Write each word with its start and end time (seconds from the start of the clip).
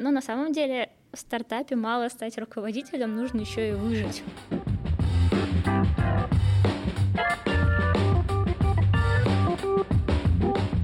Но 0.00 0.12
на 0.12 0.20
самом 0.20 0.52
деле 0.52 0.90
в 1.12 1.18
стартапе 1.18 1.74
мало 1.74 2.08
стать 2.08 2.38
руководителем, 2.38 3.16
нужно 3.16 3.40
еще 3.40 3.70
и 3.70 3.72
выжить. 3.72 4.22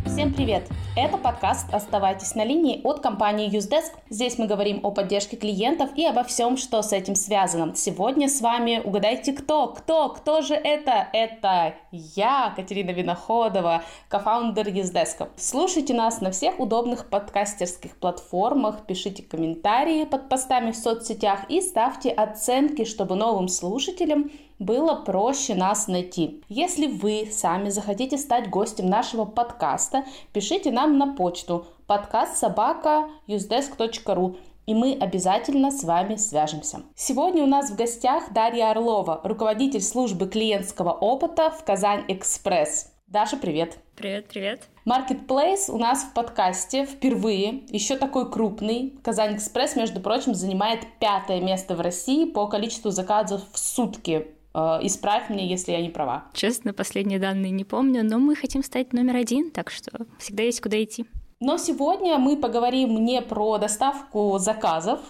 Всем 0.05 0.35
привет! 0.35 0.69
Это 0.97 1.19
подкаст 1.19 1.75
«Оставайтесь 1.75 2.37
на 2.37 2.45
линии» 2.45 2.81
от 2.85 3.01
компании 3.01 3.51
UseDesk. 3.51 3.95
Здесь 4.11 4.39
мы 4.39 4.47
говорим 4.47 4.79
о 4.85 4.93
поддержке 4.93 5.37
клиентов 5.37 5.91
и 5.97 6.07
обо 6.07 6.23
всем, 6.23 6.57
что 6.57 6.83
с 6.83 6.93
этим 6.93 7.17
связано. 7.17 7.75
Сегодня 7.75 8.29
с 8.29 8.41
вами 8.41 8.81
угадайте 8.85 9.33
кто? 9.33 9.67
Кто? 9.67 10.11
Кто 10.11 10.41
же 10.41 10.55
это? 10.55 11.09
Это 11.13 11.75
я, 11.91 12.53
Катерина 12.55 12.93
Виноходова, 12.93 13.83
кофаундер 14.09 14.69
UseDesk. 14.69 15.31
Слушайте 15.37 15.95
нас 15.95 16.21
на 16.21 16.31
всех 16.31 16.61
удобных 16.61 17.11
подкастерских 17.11 17.97
платформах, 17.97 18.87
пишите 18.87 19.25
комментарии 19.25 20.05
под 20.05 20.29
постами 20.29 20.71
в 20.71 20.77
соцсетях 20.77 21.41
и 21.49 21.61
ставьте 21.61 22.11
оценки, 22.11 22.85
чтобы 22.85 23.17
новым 23.17 23.49
слушателям 23.49 24.31
было 24.65 24.95
проще 24.95 25.55
нас 25.55 25.89
найти. 25.89 26.43
Если 26.49 26.87
вы 26.87 27.29
сами 27.31 27.69
захотите 27.69 28.17
стать 28.17 28.49
гостем 28.49 28.87
нашего 28.87 29.25
подкаста, 29.25 30.05
пишите 30.33 30.71
нам 30.71 30.99
на 30.99 31.15
почту 31.15 31.67
подкаст 31.87 32.39
собака 32.39 33.09
usedesk.ru 33.29 34.37
и 34.67 34.75
мы 34.75 34.97
обязательно 34.99 35.71
с 35.71 35.85
вами 35.85 36.17
свяжемся. 36.17 36.83
Сегодня 36.97 37.43
у 37.43 37.47
нас 37.47 37.71
в 37.71 37.77
гостях 37.77 38.33
Дарья 38.33 38.71
Орлова, 38.71 39.21
руководитель 39.23 39.83
службы 39.83 40.27
клиентского 40.27 40.91
опыта 40.93 41.51
в 41.51 41.63
Казань 41.65 42.05
Экспресс. 42.09 42.91
Даша, 43.07 43.37
привет! 43.37 43.79
Привет, 43.95 44.27
привет! 44.29 44.63
Marketplace 44.87 45.71
у 45.71 45.77
нас 45.77 46.05
в 46.05 46.15
подкасте 46.15 46.87
впервые, 46.87 47.65
еще 47.69 47.97
такой 47.97 48.31
крупный. 48.31 48.99
Казань 49.05 49.37
Экспресс, 49.37 49.77
между 49.77 50.01
прочим, 50.01 50.35
занимает 50.35 50.81
пятое 50.99 51.43
место 51.43 51.77
в 51.77 51.83
России 51.83 52.25
по 52.25 52.47
количеству 52.49 52.91
заказов 52.91 53.43
в 53.53 53.59
сутки 53.59 54.34
исправь 54.55 55.31
меня, 55.31 55.45
если 55.45 55.73
я 55.73 55.81
не 55.81 55.91
права. 55.91 56.25
Честно, 56.33 56.73
последние 56.73 57.19
данные 57.19 57.51
не 57.51 57.65
помню, 57.65 58.05
но 58.05 58.19
мы 58.19 58.37
хотим 58.37 58.63
стать 58.63 58.93
номер 58.93 59.17
один, 59.17 59.51
так 59.51 59.71
что 59.71 59.91
всегда 60.19 60.45
есть 60.45 60.61
куда 60.61 60.83
идти. 60.83 61.07
Но 61.41 61.59
сегодня 61.59 62.19
мы 62.19 62.37
поговорим 62.37 63.05
не 63.05 63.21
про 63.21 63.59
доставку 63.59 64.39
заказов, 64.39 65.01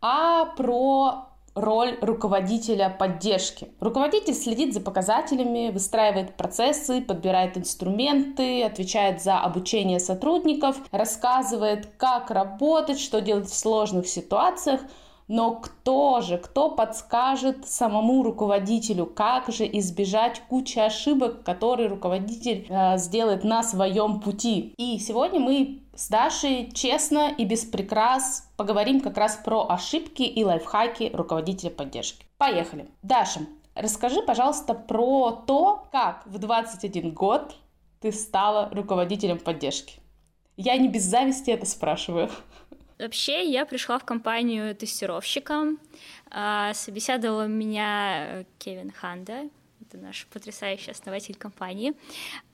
а 0.00 0.46
про 0.56 1.26
роль 1.54 1.98
руководителя 2.00 2.88
поддержки. 2.88 3.68
Руководитель 3.80 4.34
следит 4.34 4.72
за 4.72 4.80
показателями, 4.80 5.70
выстраивает 5.70 6.36
процессы, 6.36 7.02
подбирает 7.02 7.58
инструменты, 7.58 8.62
отвечает 8.62 9.22
за 9.22 9.40
обучение 9.40 10.00
сотрудников, 10.00 10.80
рассказывает, 10.90 11.86
как 11.98 12.30
работать, 12.30 12.98
что 12.98 13.20
делать 13.20 13.48
в 13.48 13.54
сложных 13.54 14.08
ситуациях– 14.08 14.80
но 15.30 15.52
кто 15.52 16.22
же, 16.22 16.38
кто 16.38 16.70
подскажет 16.70 17.64
самому 17.64 18.24
руководителю, 18.24 19.06
как 19.06 19.46
же 19.52 19.64
избежать 19.78 20.42
кучи 20.48 20.80
ошибок, 20.80 21.44
которые 21.44 21.88
руководитель 21.88 22.66
э, 22.68 22.98
сделает 22.98 23.44
на 23.44 23.62
своем 23.62 24.18
пути? 24.18 24.74
И 24.76 24.98
сегодня 24.98 25.38
мы 25.38 25.82
с 25.94 26.08
Дашей 26.08 26.72
честно 26.72 27.30
и 27.30 27.44
без 27.44 27.64
прикрас 27.64 28.50
поговорим 28.56 29.00
как 29.00 29.16
раз 29.16 29.36
про 29.36 29.68
ошибки 29.68 30.22
и 30.22 30.42
лайфхаки 30.42 31.12
руководителя 31.14 31.70
поддержки. 31.70 32.26
Поехали. 32.36 32.88
Даша, 33.04 33.42
расскажи, 33.76 34.22
пожалуйста, 34.22 34.74
про 34.74 35.30
то, 35.46 35.84
как 35.92 36.26
в 36.26 36.38
21 36.38 37.14
год 37.14 37.54
ты 38.00 38.10
стала 38.10 38.68
руководителем 38.72 39.38
поддержки. 39.38 40.00
Я 40.56 40.76
не 40.76 40.88
без 40.88 41.04
зависти 41.04 41.52
это 41.52 41.66
спрашиваю. 41.66 42.30
Вообще, 43.00 43.50
я 43.50 43.64
пришла 43.64 43.98
в 43.98 44.04
компанию 44.04 44.74
тестировщиком. 44.76 45.78
А, 46.30 46.74
собеседовал 46.74 47.48
меня 47.48 48.44
Кевин 48.58 48.90
Ханда, 48.90 49.48
это 49.80 49.96
наш 49.96 50.26
потрясающий 50.26 50.90
основатель 50.90 51.34
компании. 51.34 51.94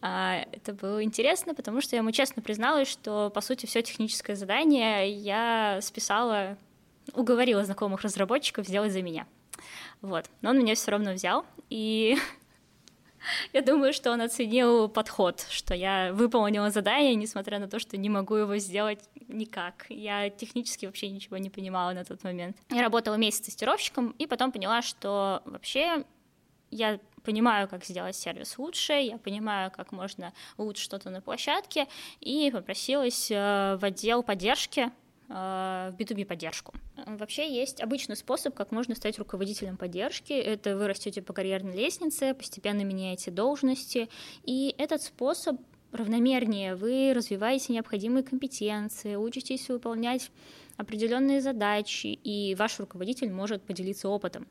А, 0.00 0.46
это 0.52 0.72
было 0.72 1.02
интересно, 1.02 1.52
потому 1.52 1.80
что 1.80 1.96
я 1.96 2.00
ему 2.00 2.12
честно 2.12 2.42
призналась, 2.42 2.86
что, 2.86 3.30
по 3.30 3.40
сути, 3.40 3.66
все 3.66 3.82
техническое 3.82 4.36
задание 4.36 5.10
я 5.10 5.80
списала, 5.82 6.56
уговорила 7.12 7.64
знакомых 7.64 8.02
разработчиков 8.02 8.68
сделать 8.68 8.92
за 8.92 9.02
меня. 9.02 9.26
Вот. 10.00 10.26
Но 10.42 10.50
он 10.50 10.58
меня 10.58 10.76
все 10.76 10.92
равно 10.92 11.12
взял, 11.12 11.44
и 11.70 12.16
Я 13.52 13.62
думаю, 13.62 13.92
что 13.92 14.10
он 14.10 14.20
оценил 14.20 14.88
подход, 14.88 15.46
что 15.50 15.74
я 15.74 16.12
выполнила 16.12 16.70
задание, 16.70 17.14
несмотря 17.14 17.58
на 17.58 17.68
то, 17.68 17.78
что 17.78 17.96
не 17.96 18.08
могу 18.08 18.34
его 18.34 18.56
сделать 18.58 19.00
никак. 19.28 19.86
Я 19.88 20.30
технически 20.30 20.86
вообще 20.86 21.08
ничего 21.10 21.36
не 21.36 21.50
понимала 21.50 21.92
на 21.92 22.04
тот 22.04 22.22
момент. 22.24 22.56
Я 22.70 22.82
работала 22.82 23.14
месяц 23.16 23.40
тестировщиком, 23.40 24.10
и 24.18 24.26
потом 24.26 24.52
поняла, 24.52 24.82
что 24.82 25.42
вообще 25.44 26.04
я 26.70 27.00
понимаю, 27.24 27.68
как 27.68 27.84
сделать 27.84 28.16
сервис 28.16 28.58
лучше, 28.58 28.92
я 28.92 29.18
понимаю, 29.18 29.70
как 29.70 29.92
можно 29.92 30.32
улучшить 30.56 30.84
что-то 30.84 31.10
на 31.10 31.20
площадке, 31.20 31.86
и 32.20 32.50
попросилась 32.52 33.30
э, 33.30 33.76
в 33.80 33.84
отдел 33.84 34.22
поддержки 34.22 34.90
в 35.28 35.94
B2B 35.98 36.24
поддержку. 36.24 36.74
Вообще 37.06 37.52
есть 37.52 37.82
обычный 37.82 38.16
способ, 38.16 38.54
как 38.54 38.70
можно 38.70 38.94
стать 38.94 39.18
руководителем 39.18 39.76
поддержки. 39.76 40.32
Это 40.32 40.76
вы 40.76 40.86
растете 40.88 41.22
по 41.22 41.32
карьерной 41.32 41.76
лестнице, 41.76 42.34
постепенно 42.34 42.82
меняете 42.82 43.30
должности. 43.30 44.08
И 44.44 44.74
этот 44.78 45.02
способ 45.02 45.60
равномернее. 45.92 46.74
Вы 46.74 47.12
развиваете 47.14 47.72
необходимые 47.72 48.22
компетенции, 48.22 49.16
учитесь 49.16 49.68
выполнять 49.68 50.30
определенные 50.76 51.40
задачи, 51.40 52.06
и 52.06 52.54
ваш 52.54 52.78
руководитель 52.78 53.32
может 53.32 53.62
поделиться 53.62 54.08
опытом. 54.08 54.46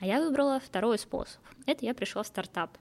А 0.00 0.06
я 0.06 0.20
выбрала 0.20 0.60
второй 0.60 0.98
способ. 0.98 1.40
Это 1.66 1.84
я 1.84 1.94
пришла 1.94 2.22
в 2.22 2.26
стартап. 2.26 2.76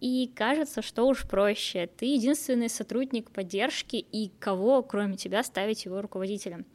И 0.00 0.30
кажется, 0.34 0.82
что 0.82 1.06
уж 1.06 1.26
проще. 1.26 1.88
Ты 1.96 2.06
единственный 2.06 2.68
сотрудник 2.68 3.30
поддержки, 3.30 3.96
и 3.96 4.30
кого, 4.38 4.82
кроме 4.82 5.16
тебя, 5.16 5.42
ставить 5.42 5.84
его 5.84 6.02
руководителем. 6.02 6.66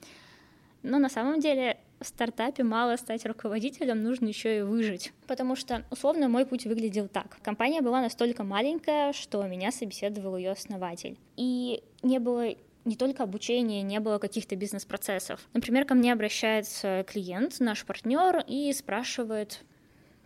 Но 0.81 0.97
на 0.97 1.09
самом 1.09 1.39
деле 1.39 1.77
в 1.99 2.07
стартапе 2.07 2.63
мало 2.63 2.95
стать 2.95 3.25
руководителем, 3.25 4.03
нужно 4.03 4.27
еще 4.27 4.59
и 4.59 4.61
выжить. 4.61 5.11
Потому 5.27 5.55
что, 5.55 5.83
условно, 5.91 6.29
мой 6.29 6.45
путь 6.45 6.65
выглядел 6.65 7.07
так. 7.07 7.37
Компания 7.41 7.81
была 7.81 8.01
настолько 8.01 8.43
маленькая, 8.43 9.11
что 9.13 9.43
меня 9.43 9.71
собеседовал 9.71 10.37
ее 10.37 10.51
основатель. 10.51 11.17
И 11.35 11.83
не 12.01 12.19
было 12.19 12.55
не 12.85 12.95
только 12.95 13.23
обучения, 13.23 13.81
не 13.81 13.99
было 13.99 14.17
каких-то 14.17 14.55
бизнес-процессов. 14.55 15.47
Например, 15.53 15.85
ко 15.85 15.93
мне 15.93 16.13
обращается 16.13 17.05
клиент, 17.07 17.59
наш 17.59 17.85
партнер, 17.85 18.43
и 18.47 18.71
спрашивает, 18.71 19.63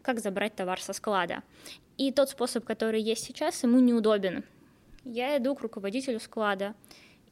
как 0.04 0.20
забрать 0.20 0.56
товар 0.56 0.80
со 0.80 0.94
склада. 0.94 1.42
И 1.98 2.12
тот 2.12 2.30
способ, 2.30 2.66
который 2.66 3.02
есть 3.02 3.24
сейчас, 3.24 3.64
ему 3.64 3.80
неудобен. 3.80 4.44
Я 5.06 5.38
иду 5.38 5.54
к 5.56 5.62
руководителю 5.62 6.20
склада 6.20 6.76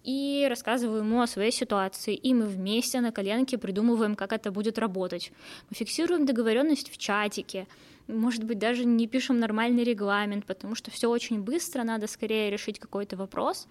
и 0.04 0.46
рассказываю 0.50 1.00
ему 1.00 1.22
о 1.22 1.28
своей 1.28 1.52
ситуации, 1.52 2.16
и 2.16 2.34
мы 2.34 2.46
вместе 2.46 3.02
на 3.02 3.12
коленке 3.12 3.58
придумываем, 3.58 4.16
как 4.16 4.34
это 4.34 4.52
будет 4.52 4.78
работать. 4.78 5.32
Мы 5.70 5.76
фиксируем 5.76 6.26
договоренность 6.26 6.92
в 6.92 6.98
чатике, 6.98 7.68
может 8.08 8.44
быть, 8.44 8.60
даже 8.60 8.84
не 8.84 9.08
пишем 9.08 9.40
нормальный 9.40 9.84
регламент, 9.84 10.46
потому 10.46 10.76
что 10.76 10.92
все 10.92 11.10
очень 11.10 11.42
быстро, 11.42 11.84
надо 11.84 12.08
скорее 12.08 12.50
решить 12.50 12.80
какой-то 12.80 13.16
вопрос, 13.16 13.68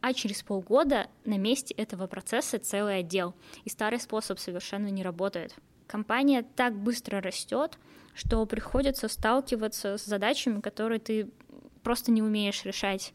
а 0.00 0.12
через 0.12 0.42
полгода 0.42 1.06
на 1.24 1.38
месте 1.38 1.74
этого 1.74 2.06
процесса 2.06 2.58
целый 2.58 2.98
отдел, 2.98 3.34
и 3.64 3.70
старый 3.70 4.00
способ 4.00 4.38
совершенно 4.38 4.88
не 4.88 5.02
работает. 5.02 5.54
Компания 5.92 6.42
так 6.56 6.74
быстро 6.74 7.20
растет, 7.20 7.78
что 8.14 8.46
приходится 8.46 9.08
сталкиваться 9.08 9.98
с 9.98 10.06
задачами, 10.06 10.62
которые 10.62 10.98
ты 10.98 11.28
просто 11.82 12.10
не 12.10 12.22
умеешь 12.22 12.64
решать. 12.64 13.12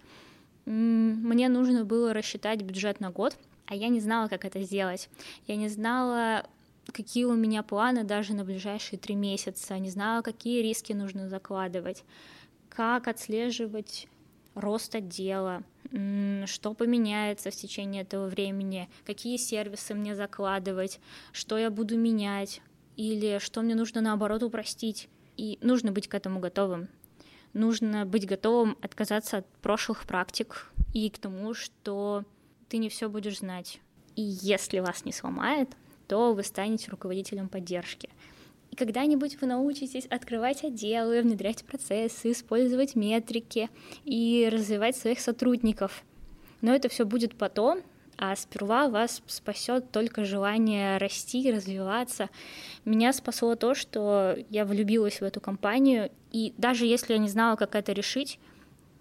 Мне 0.65 1.49
нужно 1.49 1.85
было 1.85 2.13
рассчитать 2.13 2.61
бюджет 2.61 2.99
на 2.99 3.09
год, 3.09 3.35
а 3.65 3.73
я 3.73 3.87
не 3.87 3.99
знала, 3.99 4.27
как 4.27 4.45
это 4.45 4.61
сделать. 4.61 5.09
Я 5.47 5.55
не 5.55 5.69
знала, 5.69 6.45
какие 6.93 7.25
у 7.25 7.33
меня 7.33 7.63
планы 7.63 8.03
даже 8.03 8.35
на 8.35 8.45
ближайшие 8.45 8.99
три 8.99 9.15
месяца, 9.15 9.79
не 9.79 9.89
знала, 9.89 10.21
какие 10.21 10.61
риски 10.61 10.93
нужно 10.93 11.29
закладывать, 11.29 12.03
как 12.69 13.07
отслеживать 13.07 14.07
рост 14.53 14.93
отдела, 14.93 15.63
что 16.45 16.75
поменяется 16.75 17.49
в 17.49 17.55
течение 17.55 18.03
этого 18.03 18.27
времени, 18.27 18.87
какие 19.03 19.37
сервисы 19.37 19.95
мне 19.95 20.15
закладывать, 20.15 20.99
что 21.31 21.57
я 21.57 21.71
буду 21.71 21.97
менять, 21.97 22.61
или 22.97 23.39
что 23.39 23.61
мне 23.61 23.75
нужно 23.75 24.01
наоборот 24.01 24.43
упростить. 24.43 25.07
И 25.37 25.59
нужно 25.61 25.91
быть 25.91 26.07
к 26.07 26.15
этому 26.15 26.39
готовым. 26.39 26.89
Нужно 27.53 28.05
быть 28.05 28.27
готовым 28.27 28.75
отказаться 28.81 29.37
от 29.37 29.47
прошлых 29.61 30.05
практик 30.05 30.71
и 30.93 31.09
к 31.09 31.19
тому, 31.19 31.53
что 31.53 32.23
ты 32.69 32.77
не 32.77 32.89
все 32.89 33.07
будешь 33.07 33.39
знать. 33.39 33.79
И 34.15 34.21
если 34.21 34.79
вас 34.79 35.05
не 35.05 35.11
сломает, 35.11 35.69
то 36.07 36.33
вы 36.33 36.43
станете 36.43 36.89
руководителем 36.89 37.49
поддержки. 37.49 38.09
И 38.71 38.75
когда-нибудь 38.75 39.39
вы 39.39 39.47
научитесь 39.47 40.05
открывать 40.07 40.63
отделы, 40.63 41.21
внедрять 41.21 41.63
процессы, 41.63 42.31
использовать 42.31 42.95
метрики 42.95 43.69
и 44.05 44.49
развивать 44.51 44.97
своих 44.97 45.19
сотрудников. 45.19 46.03
Но 46.61 46.73
это 46.73 46.89
все 46.89 47.05
будет 47.05 47.35
потом, 47.35 47.81
а 48.17 48.35
сперва 48.35 48.89
вас 48.89 49.21
спасет 49.27 49.91
только 49.91 50.25
желание 50.25 50.97
расти, 50.97 51.51
развиваться. 51.51 52.29
Меня 52.83 53.13
спасло 53.13 53.55
то, 53.55 53.75
что 53.75 54.35
я 54.49 54.65
влюбилась 54.65 55.21
в 55.21 55.23
эту 55.23 55.39
компанию, 55.39 56.11
и 56.31 56.53
даже 56.57 56.85
если 56.85 57.13
я 57.13 57.19
не 57.19 57.29
знала, 57.29 57.55
как 57.55 57.75
это 57.75 57.91
решить, 57.91 58.39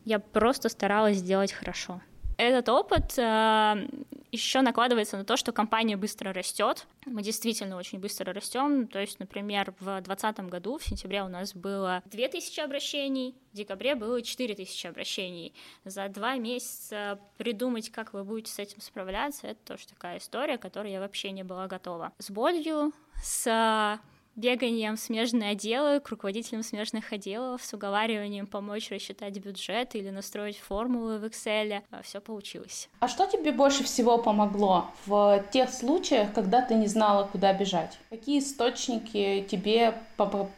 я 0.05 0.19
просто 0.19 0.69
старалась 0.69 1.17
сделать 1.17 1.53
хорошо. 1.53 2.01
Этот 2.37 2.69
опыт 2.69 3.19
э, 3.19 3.89
еще 4.31 4.61
накладывается 4.61 5.17
на 5.17 5.25
то, 5.25 5.37
что 5.37 5.53
компания 5.53 5.97
быстро 5.97 6.33
растет. 6.33 6.87
Мы 7.07 7.23
действительно 7.23 7.77
очень 7.77 7.99
быстро 7.99 8.33
растем. 8.33 8.87
То 8.87 9.01
есть, 9.01 9.19
например, 9.19 9.75
в 9.81 9.85
2020 10.03 10.41
году, 10.51 10.79
в 10.79 10.85
сентябре 10.85 11.23
у 11.23 11.29
нас 11.29 11.55
было 11.55 12.03
2000 12.07 12.61
обращений, 12.61 13.35
в 13.53 13.57
декабре 13.57 13.95
было 13.95 14.21
4000 14.21 14.87
обращений. 14.87 15.55
За 15.85 16.09
два 16.09 16.37
месяца 16.37 17.19
придумать, 17.39 17.91
как 17.91 18.13
вы 18.13 18.25
будете 18.25 18.53
с 18.53 18.59
этим 18.59 18.81
справляться, 18.81 19.47
это 19.47 19.61
тоже 19.65 19.87
такая 19.89 20.19
история, 20.19 20.59
которой 20.59 20.93
я 20.93 21.01
вообще 21.01 21.31
не 21.31 21.43
была 21.43 21.67
готова. 21.67 22.13
С 22.19 22.31
болью, 22.31 22.93
с 23.23 23.99
беганием 24.37 24.97
в 24.97 25.01
смежные 25.01 25.51
отделы, 25.53 26.01
к 26.01 26.09
руководителям 26.11 26.63
смежных 26.63 27.13
отделов, 27.13 27.65
с 27.65 27.73
уговариванием 27.73 28.47
помочь 28.47 28.91
рассчитать 28.91 29.39
бюджет 29.39 29.95
или 29.95 30.11
настроить 30.11 30.59
формулы 30.59 31.19
в 31.19 31.25
Excel. 31.25 31.83
А, 31.91 32.03
Все 32.03 32.21
получилось. 32.21 32.89
А 33.01 33.09
что 33.09 33.27
тебе 33.27 33.53
больше 33.53 33.83
всего 33.85 34.19
помогло 34.19 34.91
в 35.07 35.43
тех 35.53 35.71
случаях, 35.71 36.33
когда 36.35 36.63
ты 36.63 36.75
не 36.75 36.87
знала, 36.87 37.27
куда 37.27 37.53
бежать? 37.53 37.99
Какие 38.11 38.41
источники 38.41 39.47
тебе 39.51 39.95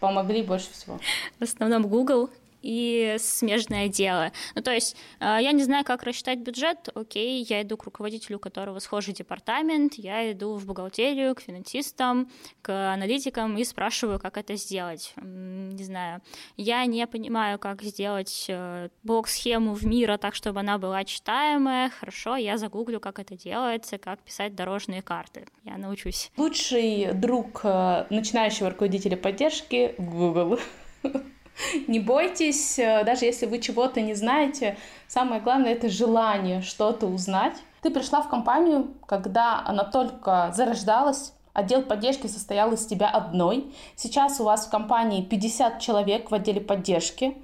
помогли 0.01 0.43
больше 0.43 0.71
всего? 0.73 0.99
В 1.39 1.43
основном 1.43 1.87
Google 1.89 2.31
и 2.63 3.17
смежное 3.19 3.89
дело. 3.89 4.33
Ну, 4.55 4.63
то 4.63 4.73
есть 4.73 4.97
э, 5.21 5.39
я 5.41 5.53
не 5.53 5.63
знаю, 5.63 5.85
как 5.85 6.03
рассчитать 6.03 6.39
бюджет, 6.39 6.89
окей, 6.95 7.45
я 7.49 7.63
иду 7.63 7.77
к 7.77 7.85
руководителю, 7.85 8.37
у 8.37 8.41
которого 8.41 8.79
схожий 8.79 9.15
департамент, 9.15 9.95
я 9.95 10.33
иду 10.33 10.55
в 10.55 10.67
бухгалтерию, 10.67 11.35
к 11.35 11.41
финансистам, 11.41 12.31
к 12.63 12.93
аналитикам 12.93 13.57
и 13.57 13.65
спрашиваю, 13.65 14.19
как 14.19 14.37
это 14.37 14.57
сделать. 14.57 15.15
Не 15.17 15.85
знаю, 15.85 16.21
я 16.57 16.85
не 16.87 17.07
понимаю, 17.07 17.59
как 17.59 17.83
сделать 17.83 18.47
э, 18.49 18.89
блок-схему 19.03 19.75
в 19.75 19.87
мира 19.87 20.17
так, 20.19 20.35
чтобы 20.35 20.61
она 20.61 20.79
была 20.79 21.05
читаемая, 21.05 21.91
хорошо, 21.91 22.37
я 22.37 22.59
загуглю, 22.59 23.01
как 23.01 23.19
это 23.19 23.37
делается, 23.37 23.99
как 23.99 24.21
писать 24.21 24.55
дорожные 24.55 25.03
карты, 25.03 25.47
я 25.65 25.77
научусь. 25.77 26.31
Лучший 26.37 27.13
друг 27.15 27.61
э, 27.65 28.07
начинающего 28.11 28.71
руководителя 28.71 29.17
поддержки— 29.17 29.95
Google. 29.99 30.59
Не 31.89 32.01
бойтесь, 32.01 32.79
э, 32.79 33.05
даже 33.05 33.25
если 33.25 33.47
вы 33.47 33.59
чего-то 33.59 34.01
не 34.01 34.15
знаете, 34.15 34.77
самое 35.07 35.41
главное 35.41 35.73
это 35.73 35.89
желание 35.89 36.63
что-то 36.63 37.07
узнать. 37.07 37.55
Ты 37.83 37.91
пришла 37.91 38.23
в 38.23 38.29
компанию, 38.29 38.95
когда 39.07 39.63
она 39.65 39.85
только 39.85 40.53
зарождалась, 40.55 41.33
отдел 41.53 41.83
поддержки 41.83 42.27
состоял 42.27 42.73
из 42.73 42.87
тебя 42.87 43.09
одной. 43.09 43.73
Сейчас 43.97 44.41
у 44.41 44.45
вас 44.45 44.67
в 44.67 44.71
компании 44.71 45.23
50 45.23 45.81
человек 45.81 46.31
в 46.31 46.35
отделе 46.35 46.61
поддержки. 46.61 47.37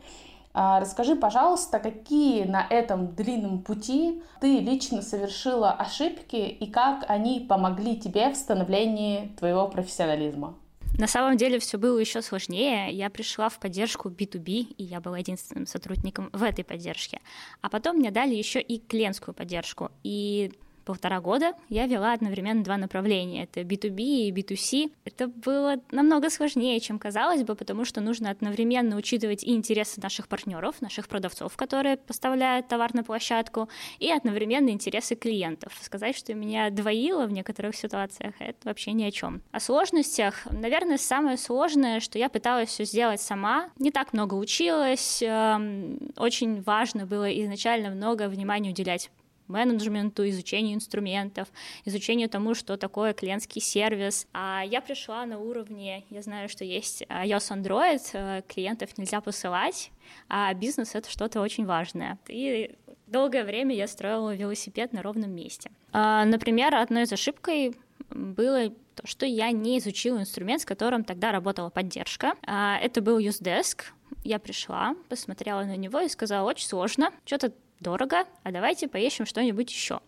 А, 0.56 0.78
расскажи, 0.78 1.16
пожалуйста, 1.16 1.80
какие 1.80 2.44
на 2.44 2.64
этом 2.68 3.14
длинном 3.14 3.62
пути 3.62 4.22
ты 4.40 4.60
лично 4.60 5.02
совершила 5.02 5.72
ошибки 5.72 6.36
и 6.36 6.70
как 6.70 7.04
они 7.08 7.40
помогли 7.40 7.96
тебе 7.96 8.30
в 8.30 8.36
становлении 8.36 9.32
твоего 9.36 9.66
профессионализма? 9.66 10.54
На 10.96 11.08
самом 11.08 11.36
деле 11.36 11.58
все 11.58 11.76
было 11.76 11.98
еще 11.98 12.22
сложнее. 12.22 12.90
Я 12.92 13.10
пришла 13.10 13.48
в 13.48 13.58
поддержку 13.58 14.10
B2B, 14.10 14.74
и 14.76 14.84
я 14.84 15.00
была 15.00 15.18
единственным 15.18 15.66
сотрудником 15.66 16.30
в 16.32 16.42
этой 16.42 16.64
поддержке. 16.64 17.20
А 17.60 17.68
потом 17.68 17.96
мне 17.96 18.12
дали 18.12 18.34
еще 18.34 18.60
и 18.60 18.78
клиентскую 18.78 19.34
поддержку. 19.34 19.90
И 20.04 20.52
полтора 20.84 21.20
года 21.20 21.52
я 21.68 21.86
вела 21.86 22.12
одновременно 22.12 22.62
два 22.62 22.76
направления. 22.76 23.44
Это 23.44 23.60
B2B 23.60 24.28
и 24.28 24.32
B2C. 24.32 24.92
Это 25.04 25.28
было 25.28 25.76
намного 25.90 26.30
сложнее, 26.30 26.78
чем 26.80 26.98
казалось 26.98 27.42
бы, 27.42 27.54
потому 27.54 27.84
что 27.84 28.00
нужно 28.00 28.30
одновременно 28.30 28.96
учитывать 28.96 29.42
и 29.44 29.54
интересы 29.54 30.00
наших 30.00 30.28
партнеров, 30.28 30.80
наших 30.80 31.08
продавцов, 31.08 31.56
которые 31.56 31.96
поставляют 31.96 32.68
товар 32.68 32.94
на 32.94 33.02
площадку, 33.02 33.68
и 33.98 34.10
одновременно 34.10 34.70
интересы 34.70 35.14
клиентов. 35.14 35.76
Сказать, 35.80 36.16
что 36.16 36.34
меня 36.34 36.70
двоило 36.70 37.26
в 37.26 37.32
некоторых 37.32 37.74
ситуациях, 37.74 38.34
это 38.38 38.58
вообще 38.64 38.92
ни 38.92 39.04
о 39.04 39.10
чем. 39.10 39.42
О 39.52 39.60
сложностях, 39.60 40.46
наверное, 40.50 40.98
самое 40.98 41.36
сложное, 41.36 42.00
что 42.00 42.18
я 42.18 42.28
пыталась 42.28 42.68
все 42.68 42.84
сделать 42.84 43.20
сама, 43.20 43.70
не 43.78 43.90
так 43.90 44.12
много 44.12 44.34
училась, 44.34 45.22
эм, 45.22 45.98
очень 46.16 46.62
важно 46.62 47.06
было 47.06 47.30
изначально 47.42 47.90
много 47.90 48.28
внимания 48.28 48.70
уделять 48.70 49.10
менеджменту, 49.48 50.28
изучению 50.28 50.76
инструментов, 50.76 51.48
изучению 51.84 52.28
тому, 52.28 52.54
что 52.54 52.76
такое 52.76 53.12
клиентский 53.12 53.60
сервис. 53.60 54.26
А 54.32 54.62
я 54.64 54.80
пришла 54.80 55.26
на 55.26 55.38
уровне, 55.38 56.04
я 56.10 56.22
знаю, 56.22 56.48
что 56.48 56.64
есть 56.64 57.02
iOS 57.02 57.62
Android, 57.62 58.02
э, 58.12 58.42
клиентов 58.48 58.96
нельзя 58.98 59.20
посылать, 59.20 59.90
а 60.28 60.52
бизнес— 60.54 60.90
это 60.94 61.10
что-то 61.10 61.40
очень 61.40 61.66
важное. 61.66 62.18
И 62.28 62.74
долгое 63.06 63.44
время 63.44 63.74
я 63.74 63.86
строила 63.86 64.34
велосипед 64.34 64.92
на 64.92 65.02
ровном 65.02 65.30
месте. 65.30 65.70
А, 65.92 66.24
например, 66.24 66.74
одной 66.74 67.04
из 67.04 67.12
ошибкой 67.12 67.74
было 68.10 68.70
то, 68.94 69.06
что 69.06 69.26
я 69.26 69.50
не 69.50 69.78
изучила 69.78 70.18
инструмент, 70.18 70.62
с 70.62 70.64
которым 70.64 71.04
тогда 71.04 71.32
работала 71.32 71.70
поддержка. 71.70 72.34
А, 72.46 72.78
это 72.78 73.00
был 73.00 73.18
UseDesk. 73.18 73.82
Я 74.22 74.38
пришла, 74.38 74.94
посмотрела 75.08 75.64
на 75.64 75.76
него 75.76 76.00
и 76.00 76.08
сказала, 76.08 76.48
очень 76.48 76.66
сложно, 76.66 77.10
что-то 77.24 77.52
дорого, 77.84 78.24
а 78.42 78.50
давайте 78.50 78.88
поищем 78.88 79.26
что-нибудь 79.26 79.70
еще. 79.70 80.00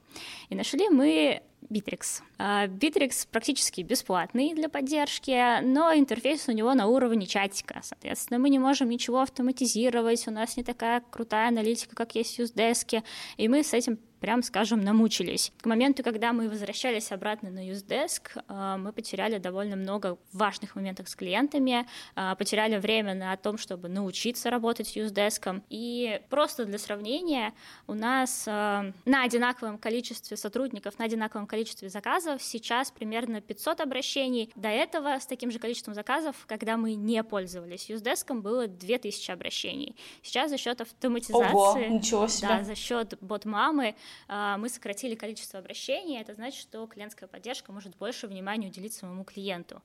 И 0.48 0.56
нашли 0.56 0.88
мы 0.88 1.42
Bittrex. 1.68 2.22
Bittrex 2.38 3.28
практически 3.30 3.82
бесплатный 3.82 4.54
для 4.54 4.68
поддержки, 4.68 5.60
но 5.62 5.92
интерфейс 5.94 6.48
у 6.48 6.52
него 6.52 6.74
на 6.74 6.86
уровне 6.86 7.26
чатика. 7.26 7.80
Соответственно, 7.82 8.38
мы 8.38 8.50
не 8.50 8.58
можем 8.58 8.88
ничего 8.88 9.20
автоматизировать, 9.20 10.26
у 10.28 10.30
нас 10.30 10.56
не 10.56 10.64
такая 10.64 11.02
крутая 11.10 11.48
аналитика, 11.48 11.94
как 11.94 12.14
есть 12.14 12.38
в 12.38 12.40
Usedesk, 12.40 13.02
и 13.36 13.48
мы 13.48 13.62
с 13.62 13.72
этим 13.72 13.98
прям 14.20 14.42
скажем, 14.42 14.80
намучились. 14.80 15.52
К 15.60 15.66
моменту, 15.66 16.02
когда 16.02 16.32
мы 16.32 16.48
возвращались 16.48 17.12
обратно 17.12 17.50
на 17.50 17.68
UseDesk, 17.68 18.42
э, 18.48 18.76
мы 18.78 18.92
потеряли 18.92 19.38
довольно 19.38 19.76
много 19.76 20.18
важных 20.32 20.76
моментов 20.76 21.08
с 21.08 21.16
клиентами, 21.16 21.86
э, 22.14 22.34
потеряли 22.38 22.78
время 22.78 23.14
на 23.14 23.36
том, 23.36 23.58
чтобы 23.58 23.88
научиться 23.88 24.50
работать 24.50 24.88
с 24.88 24.96
UseDesk. 24.96 25.62
И 25.68 26.20
просто 26.30 26.64
для 26.64 26.78
сравнения, 26.78 27.52
у 27.86 27.94
нас 27.94 28.44
э, 28.46 28.92
на 29.04 29.22
одинаковом 29.22 29.78
количестве 29.78 30.36
сотрудников, 30.36 30.98
на 30.98 31.04
одинаковом 31.04 31.46
количестве 31.46 31.88
заказов 31.88 32.42
сейчас 32.42 32.90
примерно 32.90 33.40
500 33.40 33.80
обращений. 33.80 34.50
До 34.54 34.68
этого 34.68 35.18
с 35.18 35.26
таким 35.26 35.50
же 35.50 35.58
количеством 35.58 35.94
заказов, 35.94 36.36
когда 36.46 36.76
мы 36.76 36.94
не 36.94 37.22
пользовались 37.22 37.90
UseDesk, 37.90 38.40
было 38.40 38.66
2000 38.66 39.30
обращений. 39.30 39.96
Сейчас 40.22 40.50
за 40.50 40.58
счет 40.58 40.80
автоматизации, 40.80 41.54
Ого, 41.54 41.78
ничего 41.78 42.28
себе. 42.28 42.48
Да, 42.48 42.64
за 42.64 42.74
счет 42.74 43.14
бот-мамы 43.20 43.94
мы 44.28 44.68
сократили 44.68 45.14
количество 45.14 45.58
обращений, 45.58 46.20
это 46.20 46.34
значит, 46.34 46.60
что 46.60 46.86
клиентская 46.86 47.28
поддержка 47.28 47.72
может 47.72 47.96
больше 47.96 48.26
внимания 48.26 48.68
уделить 48.68 48.94
своему 48.94 49.24
клиенту. 49.24 49.82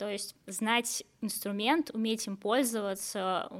То 0.00 0.08
есть 0.08 0.34
знать 0.46 1.04
инструмент, 1.20 1.90
уметь 1.92 2.26
им 2.26 2.38
пользоваться, 2.38 3.50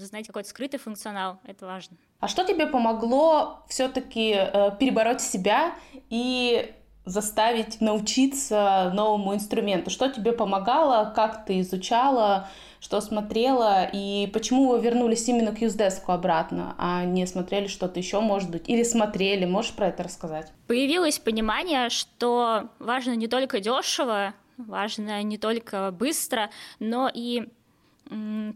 знать 0.00 0.26
какой-то 0.26 0.48
скрытый 0.48 0.80
функционал, 0.80 1.38
это 1.44 1.64
важно. 1.64 1.96
А 2.18 2.26
что 2.26 2.42
тебе 2.44 2.66
помогло 2.66 3.64
все-таки 3.68 4.34
э, 4.36 4.72
перебороть 4.80 5.20
себя 5.20 5.74
и 6.10 6.74
заставить 7.04 7.80
научиться 7.80 8.90
новому 8.94 9.34
инструменту? 9.34 9.90
Что 9.90 10.08
тебе 10.10 10.32
помогало, 10.32 11.12
как 11.14 11.44
ты 11.44 11.60
изучала, 11.60 12.48
что 12.86 13.00
смотрела, 13.00 13.90
и 13.92 14.30
почему 14.32 14.68
вы 14.68 14.80
вернулись 14.80 15.28
именно 15.28 15.52
к 15.52 15.60
юздеску 15.60 16.12
обратно, 16.12 16.76
а 16.78 17.04
не 17.04 17.26
смотрели 17.26 17.66
что-то 17.66 17.98
еще, 17.98 18.20
может 18.20 18.48
быть, 18.48 18.68
или 18.68 18.84
смотрели, 18.84 19.44
можешь 19.44 19.72
про 19.72 19.88
это 19.88 20.04
рассказать? 20.04 20.52
Появилось 20.68 21.18
понимание, 21.18 21.90
что 21.90 22.68
важно 22.78 23.16
не 23.16 23.26
только 23.26 23.58
дешево, 23.58 24.34
важно 24.56 25.20
не 25.24 25.36
только 25.36 25.90
быстро, 25.90 26.50
но 26.78 27.10
и 27.12 27.48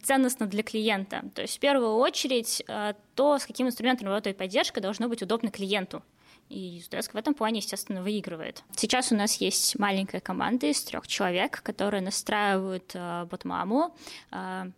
ценностно 0.04 0.46
для 0.46 0.62
клиента. 0.62 1.25
То 1.34 1.42
есть 1.42 1.56
в 1.56 1.58
первую 1.58 1.96
очередь 1.96 2.62
э, 2.68 2.94
то, 3.16 3.37
с 3.37 3.44
каким 3.44 3.66
инструментом 3.66 4.06
работает 4.06 4.37
поддержка, 4.37 4.80
должно 4.80 5.08
быть 5.08 5.22
удобно 5.22 5.50
клиенту. 5.50 6.04
И 6.50 6.78
Usedesk 6.80 7.12
в 7.12 7.16
этом 7.16 7.33
плане, 7.35 7.61
естественно, 7.61 8.02
выигрывает. 8.02 8.64
Сейчас 8.76 9.12
у 9.12 9.16
нас 9.16 9.37
есть 9.37 9.78
маленькая 9.78 10.21
команда 10.21 10.66
из 10.66 10.83
трех 10.83 11.07
человек, 11.07 11.62
которые 11.62 12.02
настраивают 12.02 12.90
э, 12.95 13.26
ботмаму, 13.30 13.95
э, 14.33 14.71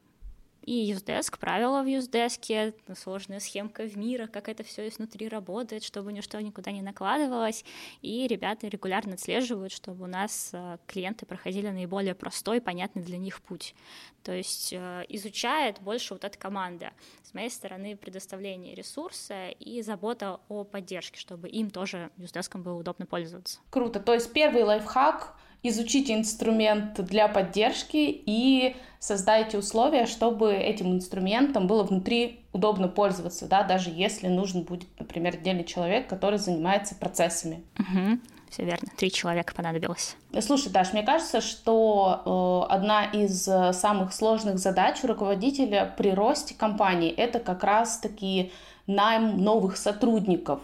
И 0.63 0.93
UseDesk, 0.93 1.39
правила 1.39 1.83
в 1.83 1.87
UseDesk, 1.87 2.75
сложная 2.95 3.41
схемка 3.41 3.85
в 3.85 3.97
мира, 3.97 4.27
как 4.27 4.49
это 4.49 4.63
все 4.63 4.89
изнутри 4.89 5.29
работает, 5.29 5.83
чтобы 5.83 6.13
ничто 6.13 6.41
никуда 6.41 6.71
не 6.71 6.83
накладывалось. 6.83 7.65
И 8.01 8.27
ребята 8.27 8.69
регулярно 8.69 9.15
отслеживают, 9.15 9.73
чтобы 9.73 10.05
у 10.05 10.07
нас 10.07 10.51
э, 10.53 10.79
клиенты 10.87 11.27
проходили 11.27 11.69
наиболее 11.69 12.15
простой, 12.15 12.61
понятный 12.61 13.03
для 13.03 13.19
них 13.19 13.41
путь. 13.43 13.75
То 14.23 14.33
есть 14.33 14.73
э, 14.73 15.05
изучает 15.09 15.81
больше 15.81 16.15
вот 16.15 16.25
эта 16.25 16.39
команда. 16.39 16.93
С 17.23 17.35
моей 17.35 17.51
стороны 17.51 17.97
предоставление 17.97 18.75
ресурса 18.75 19.49
и 19.49 19.83
забота 19.83 20.41
о 20.49 20.65
поддержке, 20.65 21.19
чтобы 21.19 21.49
им 21.49 21.71
тоже 21.71 22.11
UseDesk 22.19 22.59
было 22.59 22.75
удобно 22.75 23.07
пользоваться. 23.07 23.61
Круто. 23.71 24.01
То 24.01 24.15
есть 24.15 24.33
первый 24.33 24.63
лайфхак 24.63 25.37
изучите 25.63 26.15
инструмент 26.15 27.01
для 27.05 27.29
поддержки 27.29 27.97
и 28.27 28.77
создайте 28.99 29.59
условия, 29.59 30.07
чтобы 30.07 30.53
этим 30.55 30.93
инструментом 30.93 31.67
было 31.67 31.83
внутри 31.83 32.41
удобно 32.53 32.89
пользоваться, 32.89 33.47
да, 33.47 33.63
даже 33.63 33.91
если 33.91 34.29
нужен 34.29 34.63
будет, 34.63 34.89
например, 34.99 35.35
отдельный 35.35 35.65
человек, 35.65 36.09
который 36.09 36.39
занимается 36.39 36.95
процессами. 36.95 37.65
Угу. 37.79 38.19
Все 38.51 38.65
верно, 38.65 38.89
три 38.97 39.11
человека 39.11 39.55
понадобилось. 39.55 40.15
Слушай, 40.41 40.71
Даш, 40.71 40.93
мне 40.93 41.03
кажется, 41.03 41.41
что 41.41 42.67
э, 42.69 42.73
одна 42.75 43.07
из 43.07 43.49
э, 43.49 43.73
самых 43.73 44.13
сложных 44.13 44.59
задач 44.59 45.03
у 45.03 45.07
руководителя 45.07 45.93
при 45.97 46.11
росте 46.11 46.55
компании 46.55 47.11
это 47.11 47.39
как 47.39 47.65
раз-таки 47.65 48.53
найм 48.87 49.39
новых 49.39 49.79
сотрудников. 49.79 50.61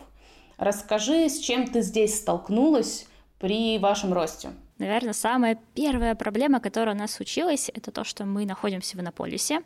Расскажи, 0.58 1.30
с 1.30 1.38
чем 1.38 1.66
ты 1.66 1.80
здесь 1.80 2.18
столкнулась 2.18 3.06
при 3.38 3.78
вашем 3.78 4.12
росте? 4.12 4.50
Наверное, 4.78 5.12
самая 5.12 5.58
первая 5.74 6.14
проблема, 6.14 6.60
которая 6.60 6.94
у 6.94 6.98
нас 6.98 7.12
случилась, 7.12 7.70
это 7.74 7.90
то, 7.90 8.04
что 8.04 8.24
мы 8.24 8.46
находимся 8.46 8.96
в 8.96 9.00
Иннополисе, 9.00 9.62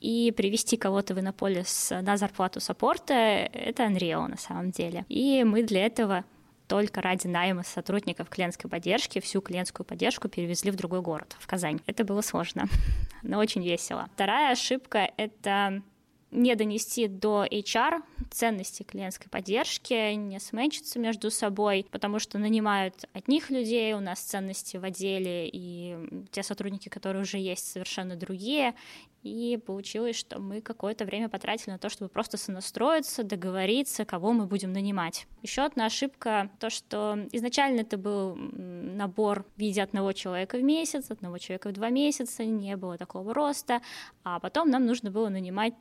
и 0.00 0.32
привести 0.36 0.76
кого-то 0.76 1.14
в 1.14 1.20
Иннополис 1.20 1.90
на 2.02 2.16
зарплату 2.16 2.60
саппорта— 2.60 3.14
это 3.52 3.84
Unreal 3.84 4.26
на 4.28 4.36
самом 4.36 4.70
деле. 4.70 5.04
И 5.08 5.44
мы 5.44 5.62
для 5.62 5.86
этого 5.86 6.24
только 6.70 7.02
ради 7.02 7.26
найма 7.26 7.64
сотрудников 7.64 8.28
клиентской 8.28 8.70
поддержки 8.70 9.18
всю 9.18 9.40
клиентскую 9.40 9.84
поддержку 9.84 10.28
перевезли 10.28 10.70
в 10.70 10.76
другой 10.76 11.00
город, 11.00 11.36
в 11.40 11.46
Казань. 11.48 11.80
Это 11.86 12.04
было 12.04 12.20
сложно, 12.20 12.66
но 13.22 13.38
очень 13.38 13.64
весело. 13.64 14.08
Вторая 14.14 14.52
ошибка— 14.52 15.10
это 15.16 15.82
не 16.30 16.54
донести 16.54 17.08
до 17.08 17.44
HR 17.44 18.02
ценности 18.30 18.82
клиентской 18.82 19.28
поддержки, 19.28 20.14
не 20.14 20.38
сменчиться 20.38 20.98
между 20.98 21.30
собой, 21.30 21.86
потому 21.90 22.18
что 22.18 22.38
нанимают 22.38 23.04
одних 23.12 23.50
людей, 23.50 23.94
у 23.94 24.00
нас 24.00 24.20
ценности 24.20 24.76
в 24.76 24.84
отделе, 24.84 25.48
и 25.48 26.26
те 26.30 26.42
сотрудники, 26.42 26.88
которые 26.88 27.22
уже 27.22 27.38
есть, 27.38 27.70
совершенно 27.70 28.16
другие, 28.16 28.74
и 29.22 29.58
получилось, 29.66 30.16
что 30.16 30.40
мы 30.40 30.62
какое-то 30.62 31.04
время 31.04 31.28
потратили 31.28 31.72
на 31.72 31.78
то, 31.78 31.90
чтобы 31.90 32.08
просто 32.08 32.38
сонастроиться, 32.38 33.22
договориться, 33.22 34.04
кого 34.04 34.32
мы 34.32 34.46
будем 34.46 34.72
нанимать. 34.72 35.26
Еще 35.42 35.62
одна 35.62 35.86
ошибка, 35.86 36.50
то, 36.58 36.70
что 36.70 37.18
изначально 37.32 37.80
это 37.80 37.98
был 37.98 38.34
набор 38.36 39.44
в 39.56 39.60
виде 39.60 39.82
одного 39.82 40.12
человека 40.12 40.56
в 40.56 40.62
месяц, 40.62 41.10
одного 41.10 41.36
человека 41.38 41.68
в 41.68 41.72
два 41.72 41.90
месяца, 41.90 42.44
не 42.44 42.76
было 42.76 42.96
такого 42.96 43.34
роста, 43.34 43.82
а 44.24 44.40
потом 44.40 44.70
нам 44.70 44.86
нужно 44.86 45.10
было 45.10 45.28
нанимать 45.28 45.74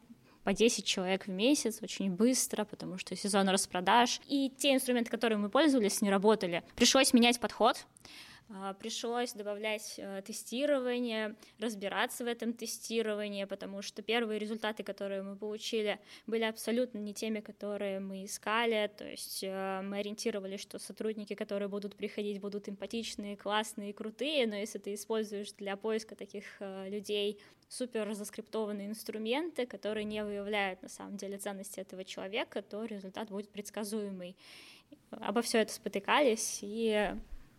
по 0.49 0.53
10 0.53 0.83
человек 0.83 1.27
в 1.27 1.29
месяц 1.29 1.77
очень 1.83 2.09
быстро, 2.09 2.65
потому 2.65 2.97
что 2.97 3.15
сезон 3.15 3.47
распродаж. 3.49 4.19
И 4.25 4.51
те 4.57 4.73
инструменты, 4.73 5.11
которые 5.11 5.37
мы 5.37 5.47
пользовались, 5.47 6.01
не 6.01 6.09
работали. 6.09 6.63
Пришлось 6.75 7.13
менять 7.13 7.39
подход, 7.39 7.85
пришлось 8.79 9.33
добавлять 9.33 9.95
э, 9.97 10.21
тестирование, 10.25 11.35
разбираться 11.59 12.23
в 12.23 12.27
этом 12.27 12.53
тестировании, 12.53 13.45
потому 13.45 13.81
что 13.81 14.01
первые 14.01 14.39
результаты, 14.39 14.83
которые 14.83 15.21
мы 15.21 15.35
получили, 15.35 15.99
были 16.25 16.43
абсолютно 16.43 16.97
не 16.97 17.13
теми, 17.13 17.41
которые 17.41 17.99
мы 17.99 18.25
искали, 18.25 18.91
то 18.97 19.05
есть 19.05 19.43
э, 19.43 19.81
мы 19.83 19.99
ориентировались, 19.99 20.61
что 20.61 20.79
сотрудники, 20.79 21.35
которые 21.35 21.67
будут 21.67 21.95
приходить, 21.95 22.41
будут 22.41 22.67
эмпатичные, 22.67 23.37
классные, 23.37 23.93
крутые, 23.93 24.47
но 24.47 24.55
если 24.55 24.79
ты 24.79 24.95
используешь 24.95 25.51
для 25.53 25.75
поиска 25.77 26.15
таких 26.15 26.45
э, 26.59 26.89
людей 26.89 27.39
супер 27.67 28.11
заскриптованные 28.13 28.87
инструменты, 28.87 29.67
которые 29.67 30.05
не 30.05 30.23
выявляют 30.23 30.81
на 30.81 30.89
самом 30.89 31.17
деле 31.17 31.37
ценности 31.37 31.79
этого 31.79 32.03
человека, 32.03 32.63
то 32.63 32.83
результат 32.83 33.29
будет 33.29 33.49
предсказуемый. 33.49 34.35
Обо 35.11 35.43
все 35.43 35.59
это 35.59 35.71
спотыкались, 35.71 36.59
и 36.63 37.13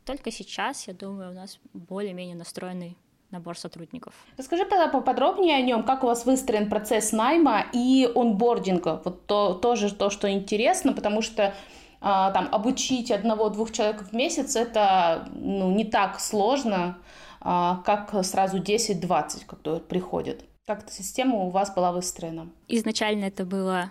только 0.04 0.30
сейчас, 0.30 0.87
я 0.88 0.95
думаю, 0.95 1.30
у 1.30 1.35
нас 1.35 1.59
более-менее 1.73 2.37
настроенный 2.37 2.97
набор 3.30 3.57
сотрудников. 3.57 4.12
Расскажи 4.37 4.64
тогда 4.64 4.88
поподробнее 4.88 5.57
о 5.57 5.62
нем, 5.62 5.85
как 5.85 6.04
у 6.04 6.07
вас 6.07 6.26
выстроен 6.26 6.69
процесс 6.69 7.12
найма 7.12 7.64
и 7.73 8.11
онбординга. 8.14 9.00
Вот 9.04 9.26
то, 9.26 9.54
тоже 9.54 9.95
то, 9.95 10.11
что 10.11 10.30
интересно, 10.30 10.92
потому 10.92 11.23
что 11.23 11.54
а, 12.00 12.30
там 12.33 12.49
обучить 12.50 13.11
одного-двух 13.11 13.73
человек 13.73 14.02
в 14.02 14.12
месяц 14.12 14.57
это 14.57 15.28
ну, 15.35 15.71
не 15.71 15.85
так 15.85 16.19
сложно, 16.19 16.99
а, 17.40 17.83
как 17.85 18.25
сразу 18.25 18.59
10-20, 18.59 19.47
которые 19.47 19.80
приходят. 19.80 20.45
Как 20.66 20.83
эта 20.83 20.92
система 20.92 21.37
у 21.37 21.50
вас 21.50 21.75
была 21.75 21.92
выстроена? 21.92 22.49
Изначально 22.69 23.25
это 23.25 23.45
было 23.45 23.90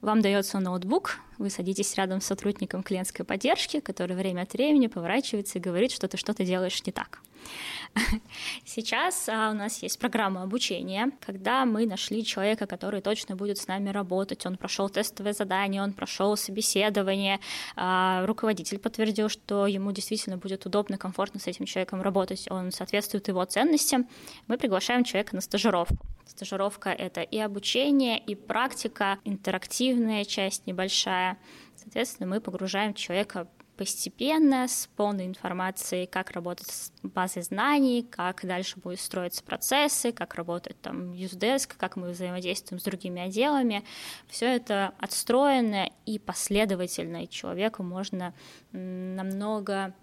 вам 0.00 0.20
дается 0.22 0.60
ноутбук, 0.60 1.18
вы 1.38 1.50
садитесь 1.50 1.94
рядом 1.96 2.20
с 2.20 2.26
сотрудником 2.26 2.82
клиентской 2.82 3.24
поддержки, 3.24 3.80
который 3.80 4.16
время 4.16 4.42
от 4.42 4.52
времени 4.52 4.86
поворачивается 4.86 5.58
и 5.58 5.62
говорит, 5.62 5.92
что 5.92 6.08
ты 6.08 6.16
что-то 6.16 6.44
делаешь 6.44 6.84
не 6.86 6.92
так. 6.92 7.20
Сейчас 8.64 9.28
а, 9.28 9.50
у 9.50 9.54
нас 9.54 9.82
есть 9.82 9.98
программа 9.98 10.42
обучения, 10.42 11.10
когда 11.20 11.64
мы 11.64 11.86
нашли 11.86 12.24
человека, 12.24 12.66
который 12.66 13.00
точно 13.00 13.36
будет 13.36 13.58
с 13.58 13.66
нами 13.66 13.90
работать. 13.90 14.44
Он 14.46 14.56
прошел 14.56 14.88
тестовое 14.88 15.32
задание, 15.32 15.82
он 15.82 15.92
прошел 15.92 16.36
собеседование. 16.36 17.40
А, 17.76 18.24
руководитель 18.26 18.78
подтвердил, 18.78 19.28
что 19.28 19.66
ему 19.66 19.92
действительно 19.92 20.36
будет 20.36 20.66
удобно, 20.66 20.98
комфортно 20.98 21.40
с 21.40 21.46
этим 21.46 21.64
человеком 21.64 22.02
работать. 22.02 22.50
Он 22.50 22.72
соответствует 22.72 23.28
его 23.28 23.44
ценностям. 23.44 24.08
Мы 24.46 24.58
приглашаем 24.58 25.04
человека 25.04 25.34
на 25.34 25.40
стажировку. 25.40 26.06
Стажировка— 26.26 26.90
это 26.98 27.22
и 27.22 27.38
обучение, 27.38 28.18
и 28.18 28.34
практика, 28.34 29.18
интерактивная 29.24 30.24
часть 30.24 30.66
небольшая. 30.66 31.38
Соответственно, 31.76 32.28
мы 32.28 32.40
погружаем 32.40 32.92
человека 32.92 33.48
постепенно, 33.78 34.66
с 34.66 34.88
полной 34.96 35.26
информацией, 35.26 36.06
как 36.06 36.32
работать 36.32 36.66
с 36.66 36.92
базой 37.02 37.42
знаний, 37.42 38.02
как 38.02 38.44
дальше 38.44 38.78
будут 38.80 39.00
строиться 39.00 39.42
процессы, 39.44 40.10
как 40.12 40.34
работает 40.34 40.78
там 40.82 41.12
UseDesk, 41.12 41.74
как 41.78 41.96
мы 41.96 42.10
взаимодействуем 42.10 42.80
с 42.80 42.82
другими 42.82 43.22
отделами. 43.22 43.84
Все 44.26 44.46
это 44.46 44.92
отстроено 44.98 45.88
и 46.06 46.18
последовательно, 46.18 47.24
и 47.24 47.28
человеку 47.28 47.82
можно 47.82 48.34
намного 48.72 49.94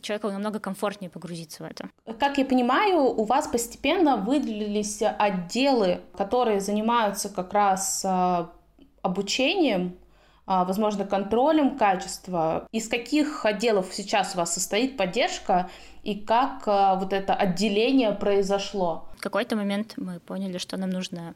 человеку 0.00 0.30
намного 0.30 0.58
комфортнее 0.58 1.08
погрузиться 1.08 1.62
в 1.62 1.66
это. 1.66 1.88
Как 2.18 2.38
я 2.38 2.44
понимаю, 2.44 3.04
у 3.04 3.22
вас 3.22 3.46
постепенно 3.46 4.16
выделились 4.16 5.00
отделы, 5.00 6.00
которые 6.18 6.60
занимаются 6.60 7.28
как 7.28 7.52
раз 7.52 8.02
а, 8.04 8.50
обучением, 9.00 9.96
возможно, 10.46 11.04
контролем 11.04 11.76
качества. 11.76 12.66
Из 12.72 12.88
каких 12.88 13.44
отделов 13.44 13.88
сейчас 13.92 14.34
у 14.34 14.38
вас 14.38 14.54
состоит 14.54 14.96
поддержка 14.96 15.70
и 16.02 16.14
как 16.14 16.62
а, 16.66 16.96
вот 16.96 17.12
это 17.12 17.34
отделение 17.34 18.12
произошло? 18.12 19.08
В 19.16 19.22
какой-то 19.22 19.56
момент 19.56 19.94
мы 19.96 20.20
поняли, 20.20 20.58
что 20.58 20.76
нам 20.76 20.90
нужно 20.90 21.34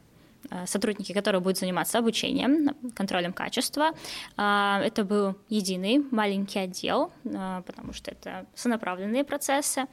Э, 0.49 0.65
сотрудники, 0.65 1.13
которые 1.13 1.41
будут 1.41 1.57
заниматься 1.57 1.99
обучением, 1.99 2.75
контролем 2.95 3.33
качества. 3.33 3.91
А, 4.37 4.81
это 4.83 5.03
был 5.03 5.35
единый 5.49 5.99
маленький 6.11 6.59
отдел, 6.59 7.11
потому 7.23 7.93
что 7.93 8.11
это 8.11 8.45
сонаправленные 8.55 9.23
процессы. 9.23 9.85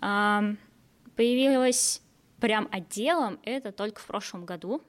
А, 0.00 0.42
появилось 1.16 2.02
прям 2.40 2.68
отделом 2.72 3.38
это 3.44 3.70
только 3.70 4.00
в 4.00 4.06
прошлом 4.06 4.44
году. 4.44 4.82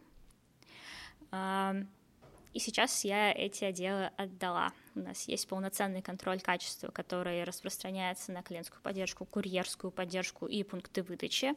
И 2.54 2.60
сейчас 2.60 3.04
я 3.04 3.32
эти 3.32 3.64
отделы 3.64 4.12
отдала. 4.16 4.72
У 4.96 5.00
нас 5.00 5.28
есть 5.28 5.48
полноценный 5.48 6.02
контроль 6.02 6.40
качества, 6.40 6.90
который 6.92 7.44
распространяется 7.44 8.32
на 8.32 8.44
клиентскую 8.44 8.82
поддержку, 8.82 9.26
курьерскую 9.26 9.92
поддержку 9.92 10.46
и 10.46 10.64
пункты 10.64 11.02
выдачи. 11.02 11.56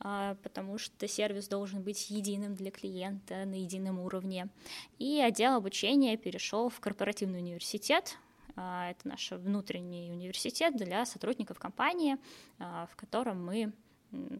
А, 0.00 0.36
потому 0.42 0.78
что 0.78 1.08
сервис 1.08 1.48
должен 1.48 1.82
быть 1.82 2.10
единым 2.10 2.54
для 2.54 2.70
клиента 2.70 3.44
на 3.44 3.54
едином 3.54 3.98
уровне. 4.00 4.48
И 4.98 5.20
отдел 5.20 5.54
обучения 5.54 6.16
перешел 6.16 6.68
в 6.68 6.80
корпоративный 6.80 7.38
университет, 7.38 8.18
а, 8.56 8.90
это 8.90 9.08
наш 9.08 9.30
внутренний 9.30 10.10
университет 10.10 10.76
для 10.76 11.06
сотрудников 11.06 11.58
компании, 11.58 12.16
а, 12.58 12.86
в 12.86 12.96
котором 12.96 13.44
мы 13.44 13.72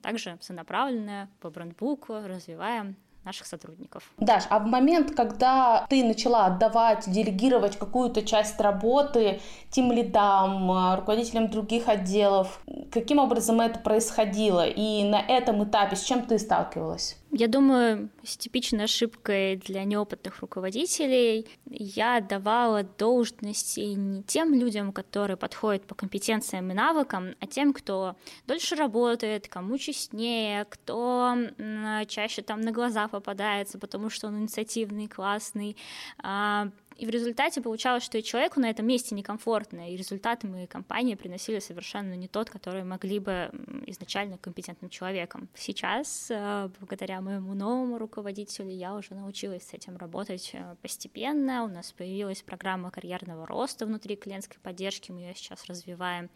также 0.03 0.39
сонаправленно 0.41 1.31
по 1.41 1.51
брендбуку 1.51 2.15
развиваем 2.15 2.97
наших 3.27 3.47
сотрудников. 3.47 4.05
Даш, 4.19 4.45
а 4.49 4.59
в 4.61 4.67
момент, 4.67 5.15
когда 5.15 5.85
ты 5.91 6.05
начала 6.05 6.47
отдавать, 6.47 7.11
делегировать 7.11 7.77
какую-то 7.77 8.23
часть 8.23 8.61
работы 8.61 9.41
тем 9.71 9.93
лидам, 9.93 10.97
руководителям 10.97 11.51
других 11.51 11.89
отделов, 11.89 12.61
каким 12.93 13.19
образом 13.19 13.61
это 13.61 13.81
происходило? 13.81 14.67
И 14.67 15.05
на 15.05 15.21
этом 15.21 15.65
этапе 15.65 15.97
с 15.97 16.03
чем 16.03 16.23
ты 16.23 16.39
сталкивалась? 16.39 17.19
Я 17.39 17.49
думаю, 17.49 18.09
с 18.25 18.39
типичной 18.39 18.85
ошибкой 18.85 19.57
для 19.57 19.85
неопытных 19.85 20.41
руководителей 20.41 21.47
я 21.67 22.23
давала 22.23 22.83
должности 22.83 23.81
не 23.81 24.23
тем 24.23 24.55
людям, 24.55 24.91
которые 24.91 25.37
подходят 25.37 25.85
по 25.85 25.95
компетенциям 25.95 26.71
и 26.71 26.75
навыкам, 26.75 27.35
а 27.39 27.47
тем, 27.47 27.75
кто 27.75 28.17
дольше 28.47 28.75
работает, 28.75 29.49
кому 29.49 29.77
честнее, 29.77 30.65
кто 30.65 31.37
чаще 32.09 32.41
там 32.41 32.63
на 32.63 32.73
глаза 32.73 33.07
попадается, 33.07 33.79
потому 33.79 34.09
что 34.09 34.29
он 34.29 34.39
инициативный, 34.39 35.07
классный, 35.07 35.77
а, 36.23 36.71
и 36.97 37.05
в 37.05 37.11
результате 37.11 37.61
получалось, 37.61 38.03
что 38.03 38.17
и 38.17 38.23
человеку 38.23 38.59
на 38.59 38.71
этом 38.71 38.87
месте 38.87 39.15
некомфортно, 39.15 39.93
и 39.93 39.97
результаты 39.97 40.47
мы 40.47 40.67
компании 40.67 41.15
приносили 41.15 41.59
совершенно 41.59 42.15
не 42.15 42.27
тот, 42.27 42.49
который 42.49 42.85
могли 42.85 43.19
бы 43.19 43.51
изначально 43.87 44.39
компетентным 44.39 44.89
человеком. 44.89 45.49
Сейчас, 45.55 46.29
э, 46.31 46.71
благодаря 46.81 47.21
моему 47.21 47.55
новому 47.55 47.99
руководителю, 47.99 48.71
я 48.71 48.95
уже 48.95 49.15
научилась 49.15 49.65
с 49.65 49.75
этим 49.75 49.97
работать 49.99 50.51
э, 50.55 50.77
постепенно. 50.81 51.65
У 51.65 51.69
нас 51.69 51.93
появилась 51.93 52.43
программа 52.43 52.91
карьерного 52.91 53.47
роста 53.47 53.85
внутри 53.85 54.17
клиентской 54.17 54.59
поддержки, 54.63 55.13
мы 55.13 55.21
ее 55.21 55.35
сейчас 55.35 55.67
развиваем. 55.67 56.31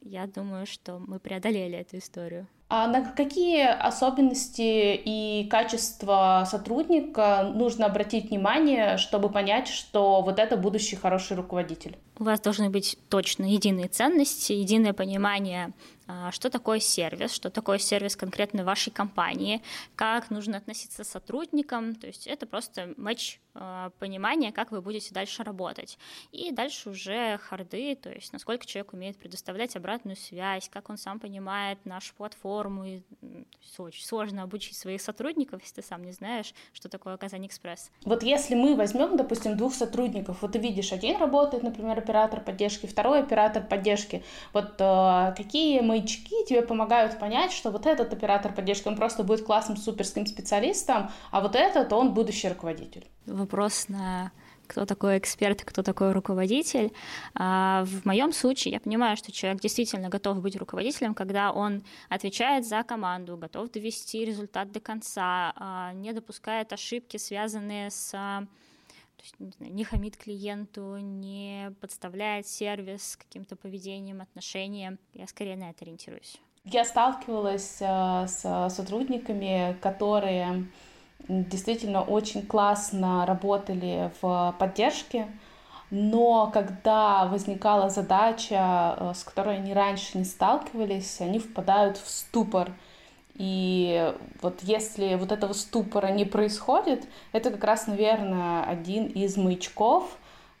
Я 0.00 0.26
думаю, 0.26 0.66
что 0.66 0.98
мы 0.98 1.20
преодолели 1.20 1.78
эту 1.78 1.98
историю. 1.98 2.48
А 2.72 2.86
на 2.86 3.04
какие 3.04 3.66
особенности 3.66 4.94
и 5.04 5.48
качества 5.50 6.46
сотрудника 6.48 7.50
нужно 7.52 7.86
обратить 7.86 8.30
внимание, 8.30 8.96
чтобы 8.96 9.28
понять, 9.28 9.66
что 9.66 10.22
вот 10.22 10.38
это 10.38 10.56
будущий 10.56 10.94
хороший 10.94 11.36
руководитель? 11.36 11.98
У 12.20 12.22
вас 12.22 12.38
должны 12.38 12.70
быть 12.70 12.96
точно 13.08 13.44
единые 13.44 13.88
ценности, 13.88 14.52
единое 14.52 14.92
понимание 14.92 15.72
а, 16.12 16.32
что 16.32 16.50
такое 16.50 16.80
сервис, 16.80 17.32
что 17.32 17.50
такое 17.50 17.78
сервис 17.78 18.16
конкретно 18.16 18.64
вашей 18.64 18.90
компании, 18.90 19.62
как 19.94 20.30
нужно 20.30 20.56
относиться 20.56 21.04
к 21.04 21.06
сотрудникам, 21.06 21.94
то 21.94 22.08
есть 22.08 22.26
это 22.26 22.46
просто 22.46 22.94
матч 22.96 23.38
а, 23.54 23.90
понимания, 24.00 24.50
как 24.50 24.72
вы 24.72 24.80
будете 24.80 25.14
дальше 25.14 25.44
работать. 25.44 25.98
И 26.32 26.50
дальше 26.50 26.90
уже 26.90 27.38
харды, 27.38 27.94
то 27.94 28.10
есть 28.10 28.32
насколько 28.32 28.66
человек 28.66 28.92
умеет 28.92 29.18
предоставлять 29.18 29.76
обратную 29.76 30.16
связь, 30.16 30.68
как 30.68 30.90
он 30.90 30.96
сам 30.96 31.20
понимает 31.20 31.84
нашу 31.84 32.12
платформу. 32.16 32.59
И, 32.84 33.02
очень 33.78 34.04
сложно 34.04 34.42
обучить 34.42 34.76
своих 34.76 35.00
сотрудников, 35.00 35.62
если 35.62 35.80
ты 35.80 35.86
сам 35.86 36.02
не 36.02 36.12
знаешь, 36.12 36.54
что 36.72 36.88
такое 36.88 37.16
Казань 37.16 37.46
Экспресс. 37.46 37.90
Вот 38.04 38.22
если 38.22 38.54
мы 38.54 38.76
возьмем, 38.76 39.16
допустим, 39.16 39.56
двух 39.56 39.74
сотрудников, 39.74 40.42
вот 40.42 40.52
ты 40.52 40.58
видишь, 40.58 40.92
один 40.92 41.18
работает, 41.18 41.62
например, 41.62 41.98
оператор 41.98 42.40
поддержки, 42.40 42.86
второй 42.86 43.20
оператор 43.20 43.62
поддержки, 43.62 44.22
вот 44.52 44.74
э, 44.78 45.34
какие 45.36 45.80
маячки 45.80 46.44
тебе 46.46 46.62
помогают 46.62 47.18
понять, 47.18 47.52
что 47.52 47.70
вот 47.70 47.86
этот 47.86 48.12
оператор 48.12 48.52
поддержки, 48.52 48.88
он 48.88 48.96
просто 48.96 49.24
будет 49.24 49.44
классным 49.44 49.76
суперским 49.76 50.26
специалистом, 50.26 51.10
а 51.30 51.40
вот 51.40 51.54
этот, 51.54 51.92
он 51.92 52.12
будущий 52.12 52.48
руководитель. 52.48 53.06
Вопрос 53.26 53.88
на 53.88 54.32
кто 54.70 54.86
такой 54.86 55.18
эксперт, 55.18 55.64
кто 55.64 55.82
такой 55.82 56.12
руководитель. 56.12 56.92
А, 57.34 57.84
в 57.84 58.06
моем 58.06 58.32
случае 58.32 58.74
я 58.74 58.80
понимаю, 58.80 59.16
что 59.16 59.32
человек 59.32 59.60
действительно 59.60 60.08
готов 60.08 60.40
быть 60.40 60.56
руководителем, 60.56 61.14
когда 61.14 61.50
он 61.50 61.82
отвечает 62.08 62.64
за 62.64 62.84
команду, 62.84 63.36
готов 63.36 63.70
довести 63.70 64.24
результат 64.24 64.70
до 64.70 64.78
конца, 64.78 65.52
а, 65.56 65.92
не 65.92 66.12
допускает 66.12 66.72
ошибки, 66.72 67.16
связанные 67.16 67.90
с 67.90 68.14
есть, 69.22 69.34
не, 69.38 69.50
знаю, 69.50 69.74
не 69.74 69.84
хамит 69.84 70.16
клиенту, 70.16 70.96
не 70.96 71.74
подставляет 71.80 72.46
сервис 72.46 73.18
каким-то 73.18 73.54
поведением, 73.54 74.22
отношением. 74.22 74.98
Я 75.12 75.26
скорее 75.26 75.56
на 75.56 75.70
это 75.70 75.84
ориентируюсь. 75.84 76.40
Я 76.64 76.84
сталкивалась 76.84 77.76
с 77.78 78.68
сотрудниками, 78.70 79.76
которые 79.82 80.66
действительно 81.28 82.02
очень 82.02 82.46
классно 82.46 83.24
работали 83.26 84.10
в 84.20 84.54
поддержке, 84.58 85.26
но 85.90 86.50
когда 86.52 87.26
возникала 87.26 87.90
задача, 87.90 88.96
э, 88.96 89.12
с 89.14 89.24
которой 89.24 89.56
они 89.56 89.74
раньше 89.74 90.18
не 90.18 90.24
сталкивались, 90.24 91.20
они 91.20 91.38
впадают 91.38 91.96
в 91.96 92.08
ступор— 92.08 92.70
и 93.40 94.14
вот 94.42 94.60
если 94.60 95.14
вот 95.14 95.32
этого 95.32 95.54
ступора 95.54 96.08
не 96.08 96.26
происходит, 96.26 97.08
это 97.32 97.50
как 97.50 97.64
раз, 97.64 97.86
наверное, 97.86 98.62
один 98.64 99.06
из 99.06 99.38
маячков 99.38 100.14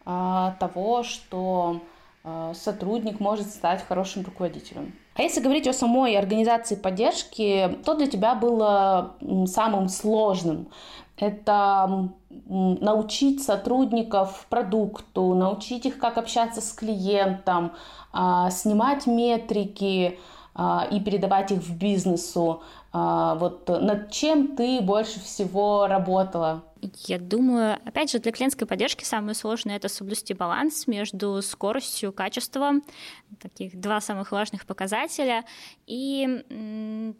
а, 0.06 0.56
того, 0.58 1.02
что 1.02 1.82
а, 2.24 2.54
сотрудник 2.54 3.20
может 3.20 3.48
стать 3.50 3.86
хорошим 3.86 4.24
руководителем. 4.24 4.94
А 5.14 5.22
если 5.22 5.40
говорить 5.40 5.66
о 5.66 5.72
самой 5.72 6.16
организации 6.16 6.76
поддержки, 6.76 7.78
то 7.84 7.94
для 7.94 8.06
тебя 8.06 8.34
было 8.34 9.16
самым 9.46 9.88
сложным? 9.88 10.68
Это 11.16 12.10
научить 12.48 13.42
сотрудников 13.42 14.46
продукту, 14.48 15.34
научить 15.34 15.84
их, 15.84 15.98
как 15.98 16.16
общаться 16.16 16.60
с 16.60 16.72
клиентом, 16.72 17.72
а, 18.12 18.50
снимать 18.50 19.06
метрики, 19.06 20.18
а, 20.54 20.86
и 20.90 21.00
передавать 21.00 21.50
их 21.52 21.60
в 21.60 21.76
бизнесу. 21.76 22.62
А, 22.92 23.34
вот 23.36 23.68
над 23.68 24.10
чем 24.10 24.56
ты 24.56 24.80
больше 24.80 25.20
всего 25.20 25.86
работала? 25.86 26.62
Я 26.82 27.18
думаю, 27.18 27.74
опять 27.84 28.10
же, 28.10 28.18
для 28.18 28.32
клиентской 28.32 28.66
поддержки 28.66 29.04
самое 29.04 29.34
сложное— 29.34 29.76
это 29.76 29.88
соблюсти 29.88 30.32
баланс 30.32 30.86
между 30.86 31.42
скоростью, 31.42 32.12
качеством, 32.12 32.82
таких 33.38 33.78
два 33.78 34.00
самых 34.00 34.32
важных 34.32 34.64
показателя. 34.66 35.44
И 35.86 36.44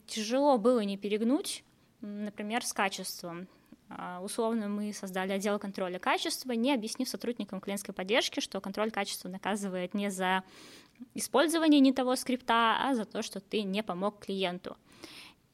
тяжело 0.06 0.56
было 0.56 0.80
не 0.80 0.96
перегнуть, 0.96 1.62
например, 2.00 2.64
с 2.64 2.72
качеством. 2.72 3.48
А, 3.90 4.20
условно, 4.22 4.68
мы 4.68 4.92
создали 4.92 5.32
отдел 5.32 5.58
контроля 5.58 5.98
качества, 5.98 6.52
не 6.52 6.72
объяснив 6.72 7.08
сотрудникам 7.08 7.60
клиентской 7.60 7.92
поддержки, 7.92 8.40
что 8.40 8.60
контроль 8.60 8.90
качества 8.90 9.28
наказывает 9.28 9.94
не 9.94 10.10
за 10.10 10.44
использование 11.14 11.80
не 11.80 11.92
того 11.92 12.14
скрипта, 12.16 12.76
а 12.80 12.94
за 12.94 13.04
то, 13.04 13.22
что 13.22 13.40
ты 13.40 13.62
не 13.62 13.82
помог 13.82 14.24
клиенту. 14.24 14.76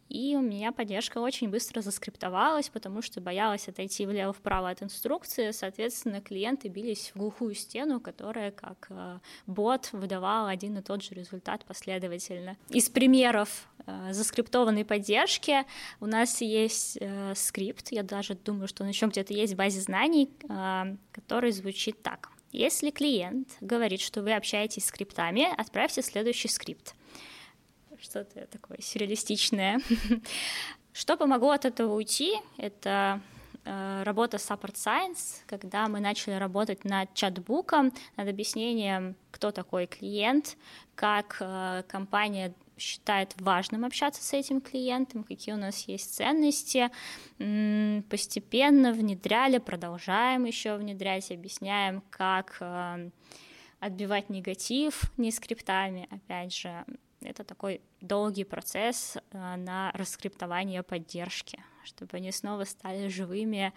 И 0.08 0.36
у 0.36 0.40
меня 0.40 0.72
поддержка 0.72 1.18
очень 1.18 1.48
быстро 1.48 1.80
заскриптовалась, 1.80 2.68
потому 2.68 3.02
что 3.02 3.20
боялась 3.20 3.68
отойти 3.68 4.06
влево-вправо 4.06 4.70
от 4.70 4.82
инструкции. 4.82 5.50
Соответственно, 5.50 6.20
клиенты 6.20 6.68
бились 6.68 7.10
в 7.14 7.18
глухую 7.18 7.54
стену, 7.54 8.00
которая 8.00 8.52
как 8.52 8.86
э, 8.90 9.18
бот 9.46 9.90
выдавал 9.92 10.46
один 10.46 10.78
и 10.78 10.82
тот 10.82 11.02
же 11.02 11.14
результат 11.14 11.64
последовательно. 11.64 12.56
Из 12.70 12.88
примеров 12.88 13.68
э, 13.86 14.12
заскриптованной 14.12 14.84
поддержки 14.84 15.64
у 16.00 16.06
нас 16.06 16.40
есть 16.40 16.98
э, 17.00 17.34
скрипт, 17.34 17.90
я 17.90 18.02
даже 18.02 18.34
думаю, 18.34 18.68
что 18.68 18.84
он 18.84 18.90
еще 18.90 19.06
где-то 19.06 19.34
есть 19.34 19.54
в 19.54 19.56
базе 19.56 19.80
знаний, 19.80 20.30
который 21.12 21.50
звучит 21.50 22.02
так. 22.02 22.30
Если 22.52 22.90
клиент 22.90 23.48
говорит, 23.60 24.00
что 24.00 24.22
вы 24.22 24.32
общаетесь 24.32 24.84
с 24.84 24.88
скриптами, 24.88 25.46
отправьте 25.60 26.00
следующий 26.02 26.48
скрипт. 26.48 26.94
Что-то 28.00 28.46
такое 28.46 28.78
сюрреалистичное. 28.80 29.80
Что 30.92 31.16
помогло 31.16 31.50
от 31.50 31.64
этого 31.64 31.94
уйти? 31.94 32.34
Это 32.56 33.20
э, 33.64 34.02
работа 34.04 34.38
Support 34.38 34.74
Science, 34.74 35.42
когда 35.46 35.88
мы 35.88 36.00
начали 36.00 36.34
работать 36.34 36.84
над 36.84 37.12
чатбуком, 37.14 37.92
над 38.16 38.28
объяснением, 38.28 39.16
кто 39.30 39.50
такой 39.50 39.86
клиент, 39.86 40.56
как 40.94 41.36
э, 41.40 41.82
компания 41.88 42.54
считает 42.78 43.34
важным 43.40 43.84
общаться 43.84 44.22
с 44.22 44.32
этим 44.32 44.60
клиентом, 44.60 45.24
какие 45.24 45.54
у 45.54 45.58
нас 45.58 45.88
есть 45.88 46.14
ценности. 46.14 46.90
Постепенно 48.08 48.92
внедряли, 48.92 49.58
продолжаем 49.58 50.44
еще 50.44 50.76
внедрять, 50.76 51.30
объясняем, 51.30 52.02
как 52.10 52.56
э, 52.60 53.10
отбивать 53.80 54.30
негатив 54.30 55.02
не 55.16 55.30
скриптами, 55.30 56.08
опять 56.10 56.54
же. 56.54 56.84
Это 57.22 57.44
такой 57.44 57.80
долгий 58.00 58.44
процесс 58.44 59.16
э, 59.16 59.56
на 59.56 59.90
раскриптование 59.94 60.82
поддержки, 60.82 61.62
чтобы 61.84 62.16
они 62.18 62.30
снова 62.30 62.64
стали 62.64 63.08
живыми, 63.08 63.72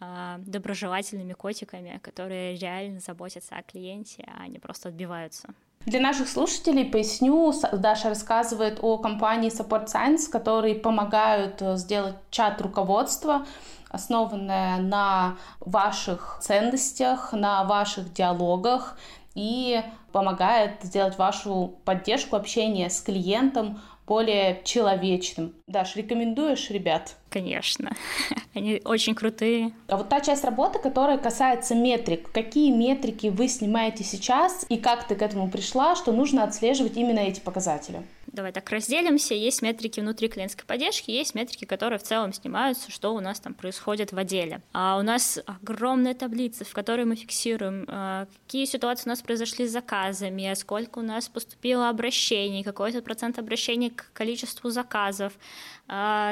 э, 0.00 0.36
доброжелательными 0.38 1.34
котиками, 1.34 2.00
которые 2.02 2.56
реально 2.56 3.00
заботятся 3.00 3.56
о 3.56 3.62
клиенте, 3.62 4.24
а 4.38 4.48
не 4.48 4.58
просто 4.58 4.88
отбиваются. 4.88 5.48
Для 5.86 6.00
наших 6.00 6.28
слушателей 6.28 6.84
поясню, 6.84 7.52
Даша 7.72 8.10
рассказывает 8.10 8.78
о 8.82 8.98
компании 8.98 9.50
Support 9.50 9.86
Science, 9.86 10.30
которые 10.30 10.74
помогают 10.74 11.62
э, 11.62 11.76
сделать 11.76 12.16
чат 12.30 12.60
руководства, 12.60 13.46
основанное 13.88 14.78
на 14.78 15.36
ваших 15.60 16.38
ценностях, 16.42 17.32
на 17.32 17.64
ваших 17.64 18.12
диалогах 18.12 18.98
и 19.34 19.82
помогает 20.12 20.82
сделать 20.82 21.18
вашу 21.18 21.78
поддержку 21.84 22.36
общения 22.36 22.90
с 22.90 23.00
клиентом 23.00 23.80
более 24.08 24.62
человечным. 24.64 25.54
Даш, 25.66 25.94
рекомендуешь 25.94 26.70
ребят? 26.70 27.16
Конечно, 27.28 27.92
они 28.54 28.80
очень 28.84 29.14
крутые. 29.14 29.72
А 29.86 29.98
вот 29.98 30.08
та 30.08 30.20
часть 30.20 30.44
работы, 30.44 30.78
которая 30.78 31.18
касается 31.18 31.74
метрик, 31.74 32.32
какие 32.32 32.72
метрики 32.72 33.26
вы 33.26 33.48
снимаете 33.48 34.04
сейчас 34.04 34.64
и 34.68 34.78
как 34.78 35.06
ты 35.06 35.14
к 35.14 35.22
этому 35.22 35.50
пришла, 35.50 35.94
что 35.94 36.12
нужно 36.12 36.42
отслеживать 36.42 36.96
именно 36.96 37.20
эти 37.20 37.40
показатели? 37.40 38.02
Давай 38.38 38.52
так 38.52 38.70
разделимся. 38.70 39.34
Есть 39.34 39.62
метрики 39.62 39.98
внутри 39.98 40.28
клиентской 40.28 40.64
поддержки, 40.64 41.10
есть 41.10 41.34
метрики, 41.34 41.64
которые 41.64 41.98
в 41.98 42.04
целом 42.04 42.32
снимаются, 42.32 42.88
что 42.88 43.12
у 43.12 43.18
нас 43.18 43.40
там 43.40 43.52
происходит 43.52 44.12
в 44.12 44.16
отделе. 44.16 44.62
А 44.72 44.96
у 44.96 45.02
нас 45.02 45.40
огромная 45.44 46.14
таблица, 46.14 46.64
в 46.64 46.72
которой 46.72 47.04
мы 47.04 47.16
фиксируем, 47.16 47.84
а, 47.88 48.28
какие 48.46 48.64
ситуации 48.64 49.06
у 49.06 49.08
нас 49.08 49.22
произошли 49.22 49.66
с 49.66 49.72
заказами, 49.72 50.54
сколько 50.54 51.00
у 51.00 51.02
нас 51.02 51.28
поступило 51.28 51.88
обращений, 51.88 52.62
какой 52.62 52.90
это 52.90 53.02
процент 53.02 53.40
обращений 53.40 53.90
к 53.90 54.12
количеству 54.12 54.70
заказов, 54.70 55.32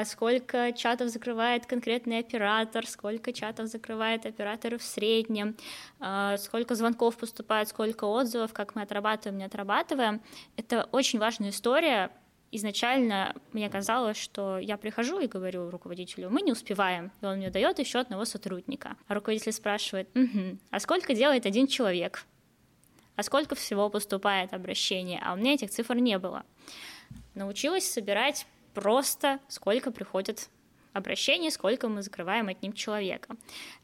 сколько 0.05 0.71
чатов 0.71 1.09
закрывает 1.09 1.65
конкретный 1.65 2.19
оператор, 2.19 2.85
сколько 2.85 3.33
чатов 3.33 3.67
закрывает 3.67 4.25
операторы 4.25 4.77
в 4.77 4.83
среднем, 4.83 5.57
а, 5.99 6.37
сколько 6.37 6.75
звонков 6.75 7.17
поступает, 7.17 7.67
сколько 7.67 8.05
отзывов, 8.05 8.53
как 8.53 8.75
мы 8.75 8.83
отрабатываем, 8.83 9.39
не 9.39 9.45
отрабатываем. 9.45 10.21
Это 10.57 10.87
очень 10.91 11.17
важная 11.17 11.49
история. 11.49 12.11
Изначально 12.51 13.35
мне 13.51 13.67
казалось, 13.69 14.17
что 14.17 14.59
я 14.59 14.77
прихожу 14.77 15.19
и 15.19 15.27
говорю 15.27 15.69
руководителю, 15.71 16.29
мы 16.29 16.41
не 16.41 16.51
успеваем, 16.51 17.11
и 17.21 17.25
он 17.25 17.37
мне 17.37 17.49
дает 17.49 17.79
еще 17.79 17.99
одного 17.99 18.25
сотрудника. 18.25 18.95
А 19.07 19.15
руководитель 19.15 19.51
спрашивает, 19.51 20.07
угу, 20.15 20.57
а 20.69 20.79
сколько 20.79 21.13
делает 21.13 21.45
один 21.45 21.67
человек? 21.67 22.25
А 23.15 23.23
сколько 23.23 23.55
всего 23.55 23.89
поступает 23.89 24.53
обращение? 24.53 25.19
А 25.25 25.33
у 25.33 25.35
меня 25.35 25.55
этих 25.55 25.71
цифр 25.71 25.95
не 25.95 26.19
было. 26.19 26.45
Научилась 27.33 27.91
собирать 27.91 28.45
просто 28.77 29.39
сколько 29.47 29.89
приходит 29.89 30.49
обращений, 30.93 31.49
сколько 31.49 31.87
мы 31.89 32.03
закрываем 32.03 32.47
одним 32.47 32.73
человека. 32.73 33.35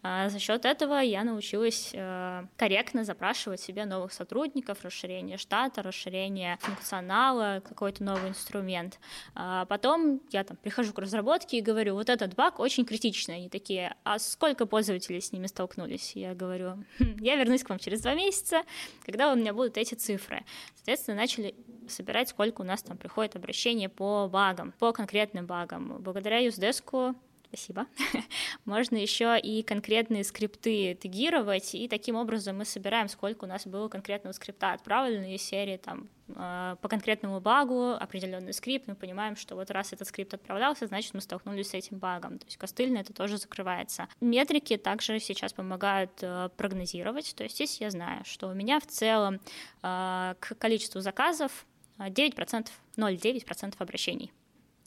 А 0.04 0.30
за 0.30 0.38
счет 0.40 0.66
этого 0.66 1.00
я 1.00 1.24
научилась 1.24 1.92
э, 1.94 2.44
корректно 2.58 3.04
запрашивать 3.04 3.60
себе 3.60 3.86
новых 3.86 4.14
сотрудников, 4.14 4.84
расширение 4.84 5.38
штата, 5.38 5.82
расширение 5.82 6.58
функционала, 6.62 7.62
какой-то 7.68 8.04
новый 8.04 8.30
инструмент. 8.30 9.00
А 9.34 9.66
потом 9.66 10.22
я 10.32 10.44
там 10.44 10.58
прихожу 10.58 10.94
к 10.94 11.00
разработке 11.00 11.58
и 11.58 11.62
говорю, 11.62 11.96
вот 11.96 12.10
этот 12.10 12.36
баг 12.36 12.60
очень 12.60 12.86
критичный. 12.86 13.36
Они 13.36 13.50
такие, 13.50 13.96
а 14.04 14.20
сколько 14.20 14.68
пользователей 14.68 15.22
с 15.22 15.32
ними 15.32 15.48
столкнулись? 15.48 16.16
Я 16.16 16.36
говорю, 16.36 16.84
хм, 17.00 17.18
я 17.20 17.36
вернусь 17.36 17.64
к 17.64 17.70
вам 17.70 17.80
через 17.80 18.02
два 18.02 18.14
месяца, 18.14 18.62
когда 19.06 19.32
у 19.32 19.36
меня 19.36 19.54
будут 19.54 19.78
эти 19.78 19.96
цифры. 19.96 20.44
Соответственно, 20.76 21.18
начали 21.18 21.56
собирать, 21.94 22.30
сколько 22.30 22.62
у 22.62 22.66
нас 22.66 22.84
там 22.84 22.98
приходит 22.98 23.36
обращений 23.36 23.90
по 23.90 24.28
багам, 24.28 24.74
по 24.80 24.92
конкретным 24.92 25.46
багам. 25.46 25.98
Благодаря 26.00 26.40
юздеску 26.40 27.16
спасибо. 27.54 27.86
Можно 28.66 28.98
еще 28.98 29.40
и 29.40 29.62
конкретные 29.62 30.24
скрипты 30.24 30.96
тегировать, 30.96 31.76
и 31.76 31.88
таким 31.88 32.16
образом 32.16 32.58
мы 32.58 32.66
собираем, 32.66 33.08
сколько 33.08 33.46
у 33.46 33.48
нас 33.48 33.68
было 33.68 33.90
конкретного 33.90 34.34
скрипта 34.34 34.74
отправлено 34.74 35.36
из 35.36 35.44
серии 35.44 35.78
там 35.78 36.10
э, 36.30 36.76
по 36.82 36.90
конкретному 36.90 37.40
багу 37.40 37.92
определенный 37.92 38.54
скрипт, 38.54 38.88
мы 38.88 38.96
понимаем, 38.96 39.36
что 39.36 39.54
вот 39.54 39.70
раз 39.70 39.94
этот 39.94 40.08
скрипт 40.08 40.34
отправлялся, 40.34 40.88
значит, 40.88 41.14
мы 41.14 41.22
столкнулись 41.22 41.70
с 41.70 41.74
этим 41.76 42.00
багом. 42.00 42.40
То 42.40 42.46
есть 42.46 42.58
костыльно 42.58 42.98
это 42.98 43.14
тоже 43.14 43.38
закрывается. 43.38 44.08
Метрики 44.20 44.76
также 44.78 45.20
сейчас 45.20 45.54
помогают 45.54 46.12
э, 46.22 46.50
прогнозировать. 46.58 47.36
То 47.36 47.44
есть 47.44 47.56
здесь 47.56 47.80
я 47.80 47.92
знаю, 47.92 48.24
что 48.26 48.48
у 48.48 48.54
меня 48.56 48.80
в 48.80 48.88
целом 48.88 49.40
э, 49.84 50.34
к 50.40 50.56
количеству 50.56 51.02
заказов 51.02 51.68
9%, 51.98 52.68
0,9% 52.98 53.76
обращений. 53.80 54.32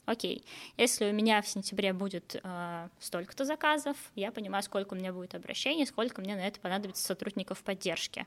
Окей, 0.07 0.45
если 0.77 1.09
у 1.09 1.13
меня 1.13 1.41
в 1.41 1.47
сентябре 1.49 1.91
будет 1.91 2.39
э, 2.41 2.87
столько-то 2.97 3.43
заказов, 3.43 3.97
я 4.15 4.31
понимаю, 4.31 4.63
сколько 4.63 4.93
у 4.93 4.97
меня 4.97 5.11
будет 5.11 5.35
обращений, 5.35 5.85
сколько 5.85 6.21
мне 6.21 6.37
на 6.37 6.47
это 6.47 6.61
понадобится 6.61 7.03
сотрудников 7.03 7.61
поддержки. 7.61 8.25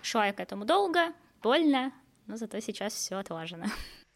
Шла 0.00 0.26
я 0.26 0.32
к 0.32 0.40
этому 0.40 0.64
долго, 0.64 1.12
больно, 1.42 1.92
но 2.26 2.38
зато 2.38 2.60
сейчас 2.60 2.94
все 2.94 3.16
отлажено. 3.16 3.66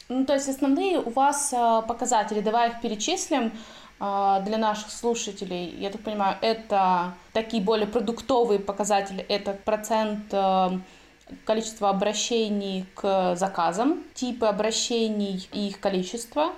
Ну, 0.08 0.24
то 0.24 0.32
есть 0.32 0.48
основные 0.48 0.98
у 0.98 1.10
вас 1.10 1.52
э, 1.52 1.82
показатели, 1.86 2.40
давай 2.40 2.70
их 2.70 2.80
перечислим 2.80 3.52
для 3.98 4.56
наших 4.56 4.90
слушателей. 4.90 5.76
Я 5.78 5.90
так 5.90 6.00
понимаю, 6.00 6.38
это 6.40 7.14
такие 7.34 7.62
более 7.62 7.86
продуктовые 7.86 8.58
показатели, 8.58 9.22
это 9.22 9.52
процент 9.52 10.32
количество 11.44 11.88
обращений 11.90 12.86
к 12.94 13.36
заказам, 13.36 14.04
типы 14.14 14.46
обращений 14.46 15.48
и 15.52 15.68
их 15.68 15.80
количество, 15.80 16.52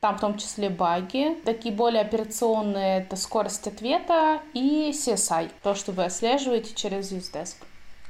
там 0.00 0.18
в 0.18 0.20
том 0.20 0.36
числе 0.36 0.68
баги. 0.68 1.36
Такие 1.44 1.74
более 1.74 2.02
операционные— 2.02 2.98
это 3.02 3.16
скорость 3.16 3.66
ответа 3.68 4.40
и 4.52 4.90
CSI, 4.90 5.50
то, 5.62 5.74
что 5.74 5.92
вы 5.92 6.04
отслеживаете 6.04 6.74
через 6.74 7.12
UseDesk. 7.12 7.56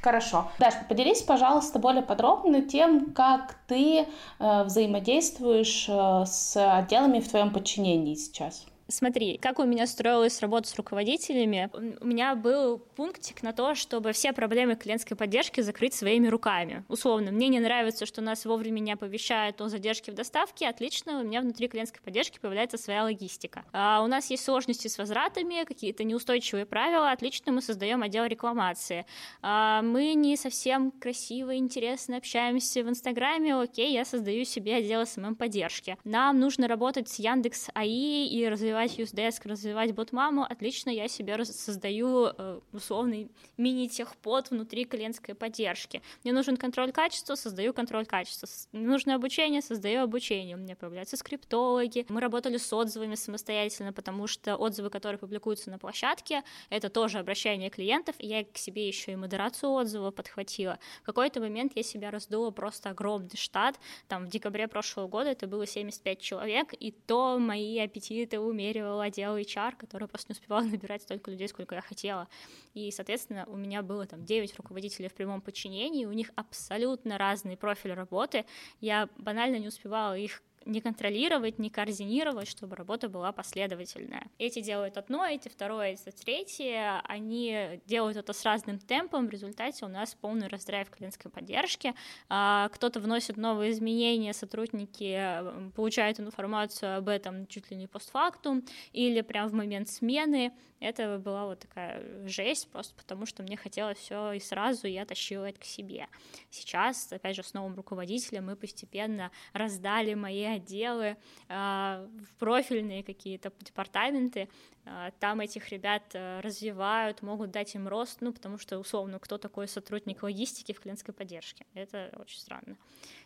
Хорошо. 0.02 0.50
Даш, 0.58 0.74
поделись, 0.88 1.22
пожалуйста, 1.22 1.78
более 1.78 2.02
подробно 2.02 2.62
тем, 2.62 3.12
как 3.12 3.54
ты 3.68 4.00
э, 4.00 4.62
взаимодействуешь 4.64 5.86
э, 5.88 6.24
с 6.26 6.56
отделами 6.56 7.20
в 7.20 7.28
твоем 7.28 7.52
подчинении 7.52 8.16
сейчас. 8.16 8.66
Смотри, 8.92 9.38
как 9.38 9.58
у 9.58 9.64
меня 9.64 9.86
строилась 9.86 10.40
работа 10.40 10.68
с 10.68 10.74
руководителями. 10.76 11.70
У 12.00 12.06
меня 12.06 12.34
был 12.34 12.78
пунктик 12.78 13.42
на 13.42 13.54
то, 13.54 13.74
чтобы 13.74 14.12
все 14.12 14.34
проблемы 14.34 14.76
клиентской 14.76 15.16
поддержки 15.16 15.62
закрыть 15.62 15.94
своими 15.94 16.28
руками. 16.28 16.84
Условно, 16.88 17.32
мне 17.32 17.48
не 17.48 17.58
нравится, 17.58 18.04
что 18.04 18.20
нас 18.20 18.44
вовремя 18.44 18.80
не 18.80 18.92
оповещают 18.92 19.62
о 19.62 19.70
задержке 19.70 20.12
в 20.12 20.14
доставке. 20.14 20.68
Отлично, 20.68 21.20
у 21.20 21.24
меня 21.24 21.40
внутри 21.40 21.68
клиентской 21.68 22.02
поддержки 22.02 22.38
появляется 22.38 22.76
своя 22.76 23.04
логистика. 23.04 23.64
А 23.72 24.02
у 24.04 24.08
нас 24.08 24.28
есть 24.30 24.44
сложности 24.44 24.88
с 24.88 24.98
возвратами, 24.98 25.64
какие-то 25.64 26.04
неустойчивые 26.04 26.66
правила. 26.66 27.12
Отлично, 27.12 27.50
мы 27.50 27.62
создаем 27.62 28.02
отдел 28.02 28.26
рекламации. 28.26 29.06
А 29.40 29.80
мы 29.80 30.12
не 30.12 30.36
совсем 30.36 30.90
красиво, 30.90 31.56
интересно 31.56 32.18
общаемся 32.18 32.82
в 32.82 32.90
Инстаграме. 32.90 33.56
Окей, 33.56 33.94
я 33.94 34.04
создаю 34.04 34.44
себе 34.44 34.76
отдел 34.76 35.06
СММ-поддержки. 35.06 35.96
Нам 36.04 36.38
нужно 36.38 36.68
работать 36.68 37.08
с 37.08 37.18
Яндекс 37.18 37.70
АИ 37.72 38.26
и 38.26 38.46
развивать 38.48 38.81
развивать 38.82 38.98
UseDesk, 38.98 39.48
развивать 39.48 39.94
ботмаму, 39.94 40.44
отлично 40.44 40.90
я 40.90 41.08
себе 41.08 41.44
создаю 41.44 42.26
э, 42.26 42.60
условный 42.72 43.30
мини-техпод 43.56 44.50
внутри 44.50 44.84
клиентской 44.84 45.34
поддержки. 45.34 46.02
Мне 46.24 46.32
нужен 46.32 46.56
контроль 46.56 46.92
качества, 46.92 47.34
создаю 47.34 47.72
контроль 47.72 48.06
качества. 48.06 48.48
Мне 48.72 48.86
нужно 48.86 49.14
обучение, 49.14 49.62
создаю 49.62 50.02
обучение. 50.02 50.56
У 50.56 50.58
меня 50.58 50.76
появляются 50.76 51.16
скриптологи. 51.16 52.06
Мы 52.08 52.20
работали 52.20 52.56
с 52.56 52.72
отзывами 52.72 53.14
самостоятельно, 53.14 53.92
потому 53.92 54.26
что 54.26 54.56
отзывы, 54.56 54.90
которые 54.90 55.18
публикуются 55.18 55.70
на 55.70 55.78
площадке, 55.78 56.42
это 56.70 56.88
тоже 56.88 57.18
обращение 57.18 57.70
клиентов. 57.70 58.16
Я 58.18 58.44
к 58.44 58.56
себе 58.56 58.86
еще 58.86 59.12
и 59.12 59.16
модерацию 59.16 59.70
отзывов 59.70 60.14
подхватила. 60.14 60.78
В 61.02 61.06
какой-то 61.06 61.40
момент 61.40 61.72
я 61.76 61.82
себя 61.82 62.10
раздула 62.10 62.50
просто 62.50 62.90
огромный 62.90 63.36
штат. 63.36 63.78
Там 64.08 64.26
в 64.26 64.28
декабре 64.28 64.68
прошлого 64.68 65.08
года 65.08 65.30
это 65.30 65.46
было 65.46 65.66
75 65.66 66.20
человек, 66.20 66.74
и 66.78 66.90
то 66.92 67.38
мои 67.38 67.78
аппетиты 67.78 68.40
умели 68.40 68.71
мерила 68.72 69.04
отдел 69.04 69.36
HR, 69.36 69.76
который 69.76 70.08
просто 70.08 70.32
не 70.32 70.34
успевал 70.34 70.62
набирать 70.64 71.02
столько 71.02 71.30
людей, 71.30 71.48
сколько 71.48 71.74
я 71.74 71.80
хотела. 71.80 72.28
И, 72.74 72.90
соответственно, 72.90 73.44
у 73.46 73.56
меня 73.56 73.82
было 73.82 74.06
там 74.06 74.24
9 74.24 74.56
руководителей 74.56 75.08
в 75.08 75.14
прямом 75.14 75.40
подчинении, 75.40 76.06
у 76.06 76.12
них 76.12 76.30
абсолютно 76.34 77.18
разный 77.18 77.56
профиль 77.56 77.92
работы. 77.92 78.44
Я 78.80 79.08
банально 79.16 79.56
не 79.56 79.68
успевала 79.68 80.16
их 80.16 80.42
не 80.64 80.80
контролировать, 80.80 81.58
не 81.58 81.70
координировать, 81.70 82.48
чтобы 82.48 82.76
работа 82.76 83.08
была 83.08 83.32
последовательная. 83.32 84.26
Эти 84.38 84.60
делают 84.60 84.96
одно, 84.96 85.26
эти 85.26 85.48
второе, 85.48 85.92
эти 85.92 86.10
третье. 86.10 87.00
Они 87.04 87.80
делают 87.86 88.16
это 88.16 88.32
с 88.32 88.44
разным 88.44 88.78
темпом. 88.78 89.26
В 89.26 89.30
результате 89.30 89.84
у 89.84 89.88
нас 89.88 90.14
полный 90.14 90.48
раздрайв 90.48 90.90
клиентской 90.90 91.30
поддержки. 91.30 91.94
А, 92.28 92.68
кто-то 92.70 93.00
вносит 93.00 93.36
новые 93.36 93.72
изменения, 93.72 94.32
сотрудники 94.32 95.70
получают 95.74 96.20
информацию 96.20 96.98
об 96.98 97.08
этом 97.08 97.46
чуть 97.46 97.70
ли 97.70 97.76
не 97.76 97.86
постфактум 97.86 98.64
или 98.92 99.20
прямо 99.20 99.48
в 99.48 99.54
момент 99.54 99.88
смены. 99.88 100.52
Это 100.82 101.18
была 101.18 101.46
вот 101.46 101.60
такая 101.60 102.26
жесть, 102.26 102.68
просто 102.68 102.92
потому 102.96 103.24
что 103.24 103.44
мне 103.44 103.56
хотелось 103.56 103.98
все 103.98 104.32
и 104.32 104.40
сразу, 104.40 104.88
и 104.88 104.90
я 104.90 105.04
тащила 105.04 105.44
это 105.44 105.60
к 105.60 105.64
себе. 105.64 106.08
Сейчас, 106.50 107.12
опять 107.12 107.36
же, 107.36 107.44
с 107.44 107.54
новым 107.54 107.76
руководителем 107.76 108.46
мы 108.46 108.56
постепенно 108.56 109.30
раздали 109.52 110.14
мои 110.14 110.42
отделы 110.56 111.16
э, 111.48 112.08
в 112.24 112.34
профильные 112.38 113.02
какие-то 113.02 113.52
департаменты, 113.60 114.48
э, 114.84 115.10
там 115.20 115.40
этих 115.40 115.68
ребят 115.70 116.02
э, 116.14 116.40
развивают, 116.40 117.22
могут 117.22 117.50
дать 117.50 117.74
им 117.74 117.88
рост, 117.88 118.20
ну, 118.20 118.32
потому 118.32 118.58
что, 118.58 118.78
условно, 118.78 119.18
кто 119.18 119.38
такой 119.38 119.68
сотрудник 119.68 120.22
логистики 120.22 120.72
в 120.72 120.80
клиентской 120.80 121.14
поддержке? 121.14 121.66
Это 121.74 122.12
очень 122.20 122.38
странно. 122.38 122.76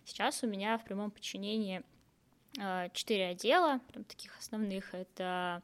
Сейчас 0.05 0.43
у 0.43 0.47
меня 0.47 0.79
в 0.79 0.85
прямом 0.85 1.11
подчинении 1.11 1.83
четыре 2.95 3.29
отдела, 3.29 3.81
прям 3.89 4.05
таких 4.05 4.39
основных, 4.39 4.95
это 4.95 5.63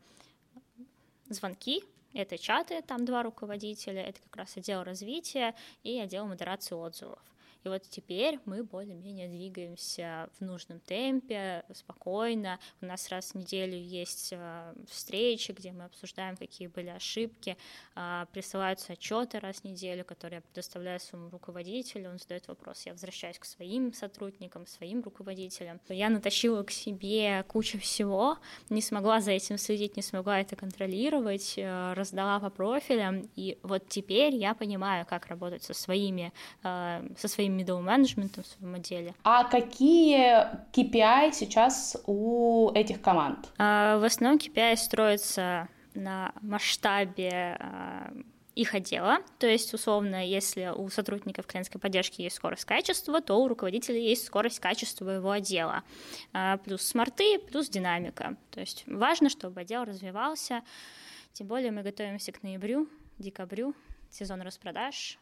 звонки, 1.29 1.83
Это 2.15 2.37
чаты, 2.37 2.83
там 2.83 3.07
два 3.07 3.23
руководителя, 3.23 4.03
это 4.03 4.21
как 4.21 4.37
раз 4.37 4.57
отдел 4.57 4.83
развития 4.83 5.55
и 5.83 5.99
отдел 5.99 6.27
модерации 6.27 6.75
отзывов. 6.75 7.19
И 7.65 7.69
вот 7.69 7.83
теперь 7.89 8.39
мы 8.45 8.65
более-менее 8.65 9.29
двигаемся 9.29 10.29
в 10.39 10.45
нужном 10.45 10.81
темпе, 10.81 11.65
спокойно. 11.73 12.59
У 12.81 12.87
нас 12.87 13.09
раз 13.09 13.33
в 13.33 13.35
неделю 13.37 13.77
есть 13.77 14.33
э, 14.33 14.75
встречи, 14.89 15.53
где 15.53 15.73
мы 15.73 15.85
обсуждаем, 15.85 16.37
какие 16.37 16.69
были 16.69 16.89
ошибки. 16.89 17.57
А, 17.95 18.27
присылаются 18.33 18.95
отчеты 18.95 19.39
раз 19.39 19.57
в 19.59 19.65
неделю, 19.65 20.05
которые 20.05 20.39
я 20.39 20.41
предоставляю 20.43 20.99
своему 21.01 21.31
руководителю. 21.31 22.11
Он 22.11 22.19
задает 22.19 22.49
вопрос. 22.49 22.87
Я 22.87 22.93
возвращаюсь 22.93 23.39
к 23.39 23.45
своим 23.45 23.93
сотрудникам, 23.93 24.67
своим 24.67 25.03
руководителям. 25.03 25.81
Я 25.89 26.09
натащила 26.09 26.63
к 26.63 26.71
себе 26.71 27.45
кучу 27.49 27.79
всего, 27.79 28.39
не 28.71 28.81
смогла 28.81 29.21
за 29.21 29.33
этим 29.33 29.59
следить, 29.59 29.97
не 29.97 30.03
смогла 30.03 30.41
это 30.41 30.57
контролировать, 30.57 31.55
э, 31.57 31.93
раздала 31.95 32.41
по 32.41 32.51
профилям. 32.51 33.29
И 33.37 33.59
вот 33.63 33.89
теперь 33.89 34.35
я 34.35 34.55
понимаю, 34.55 35.07
как 35.07 35.27
работать 35.27 35.63
со 35.63 35.75
своими, 35.75 36.33
э, 36.63 37.09
со 37.17 37.29
своими 37.29 37.52
своим 37.53 37.59
middle 37.59 37.81
менеджментом 37.81 38.45
в 38.45 38.47
своем 38.47 38.75
отделе. 38.75 39.15
А 39.25 39.45
какие 39.45 40.47
KPI 40.73 41.33
сейчас 41.33 41.97
у 42.07 42.71
этих 42.75 43.01
команд? 43.01 43.51
А, 43.59 43.99
в 43.99 44.05
основном 44.05 44.39
KPI 44.39 44.77
строится 44.77 45.69
на 45.95 46.33
масштабе 46.41 47.57
а, 47.61 48.13
их 48.55 48.75
отдела. 48.75 49.19
То 49.39 49.47
есть, 49.47 49.73
условно, 49.75 50.27
если 50.27 50.73
у 50.75 50.89
сотрудников 50.89 51.47
клиентской 51.47 51.81
поддержки 51.81 52.23
есть 52.23 52.37
скорость 52.37 52.65
качества, 52.65 53.21
то 53.21 53.35
у 53.37 53.49
руководителя 53.49 53.99
есть 53.99 54.27
скорость 54.27 54.61
качества 54.61 55.11
его 55.11 55.31
отдела. 55.31 55.83
А, 56.33 56.59
плюс 56.59 56.83
смарты, 56.83 57.39
плюс 57.39 57.69
динамика. 57.69 58.37
То 58.51 58.61
есть 58.61 58.85
важно, 58.87 59.29
чтобы 59.29 59.61
отдел 59.61 59.85
развивался. 59.85 60.63
Тем 61.33 61.47
более 61.47 61.71
мы 61.71 61.83
готовимся 61.83 62.31
к 62.33 62.43
ноябрю, 62.43 62.89
декабрю, 63.19 63.75
сезон 64.11 64.43
распродаж. 64.43 65.19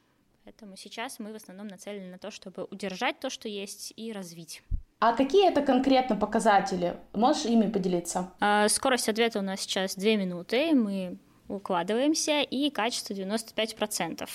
Поэтому 0.50 0.76
сейчас 0.76 1.20
мы 1.20 1.32
в 1.32 1.36
основном 1.36 1.68
нацелены 1.68 2.10
на 2.10 2.18
то, 2.18 2.32
чтобы 2.32 2.64
удержать 2.64 3.20
то, 3.20 3.30
что 3.30 3.48
есть, 3.48 3.92
и 3.94 4.12
развить. 4.12 4.64
А 4.98 5.12
какие 5.12 5.48
это 5.48 5.62
конкретно 5.62 6.16
показатели? 6.16 6.96
Можешь 7.12 7.44
ими 7.44 7.70
поделиться? 7.70 8.32
А, 8.40 8.68
скорость 8.68 9.08
ответа 9.08 9.38
у 9.38 9.42
нас 9.42 9.60
сейчас 9.60 9.94
2 9.94 10.16
минуты, 10.16 10.74
мы 10.74 11.18
укладываемся, 11.46 12.40
и 12.40 12.68
качество 12.70 13.14
95%. 13.14 14.28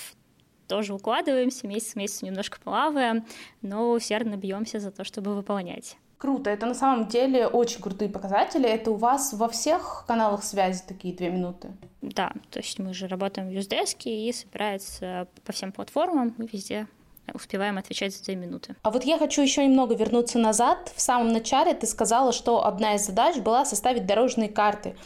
Тоже 0.68 0.94
укладываемся, 0.94 1.66
месяц 1.66 1.92
к 1.92 1.96
месяцу 1.96 2.24
немножко 2.24 2.58
плаваем, 2.60 3.26
но 3.60 3.90
усердно 3.90 4.38
бьемся 4.38 4.80
за 4.80 4.92
то, 4.92 5.04
чтобы 5.04 5.34
выполнять. 5.34 5.98
Круто, 6.18 6.48
это 6.48 6.64
на 6.64 6.74
самом 6.74 7.08
деле 7.08 7.46
очень 7.46 7.82
крутые 7.82 8.08
показатели. 8.08 8.66
Это 8.66 8.90
у 8.90 8.96
вас 8.96 9.34
во 9.34 9.48
всех 9.48 10.04
каналах 10.06 10.44
связи 10.44 10.82
такие 10.86 11.14
две 11.14 11.28
минуты? 11.28 11.72
Да, 12.00 12.32
то 12.50 12.60
есть 12.60 12.78
мы 12.78 12.94
же 12.94 13.06
работаем 13.06 13.48
в 13.48 13.50
Юздеске 13.50 14.28
и 14.28 14.32
собирается 14.32 15.28
по 15.44 15.52
всем 15.52 15.72
платформам, 15.72 16.34
мы 16.38 16.48
везде 16.50 16.86
успеваем 17.34 17.78
отвечать 17.78 18.16
за 18.16 18.24
две 18.24 18.36
минуты. 18.36 18.76
А 18.82 18.90
вот 18.90 19.04
я 19.04 19.18
хочу 19.18 19.42
еще 19.42 19.66
немного 19.66 19.94
вернуться 19.94 20.38
назад. 20.38 20.92
В 20.94 21.00
самом 21.00 21.32
начале 21.32 21.74
ты 21.74 21.86
сказала, 21.86 22.32
что 22.32 22.64
одна 22.64 22.94
из 22.94 23.04
задач 23.04 23.36
была 23.38 23.64
составить 23.64 24.06
дорожные 24.06 24.48
карты. 24.48 24.96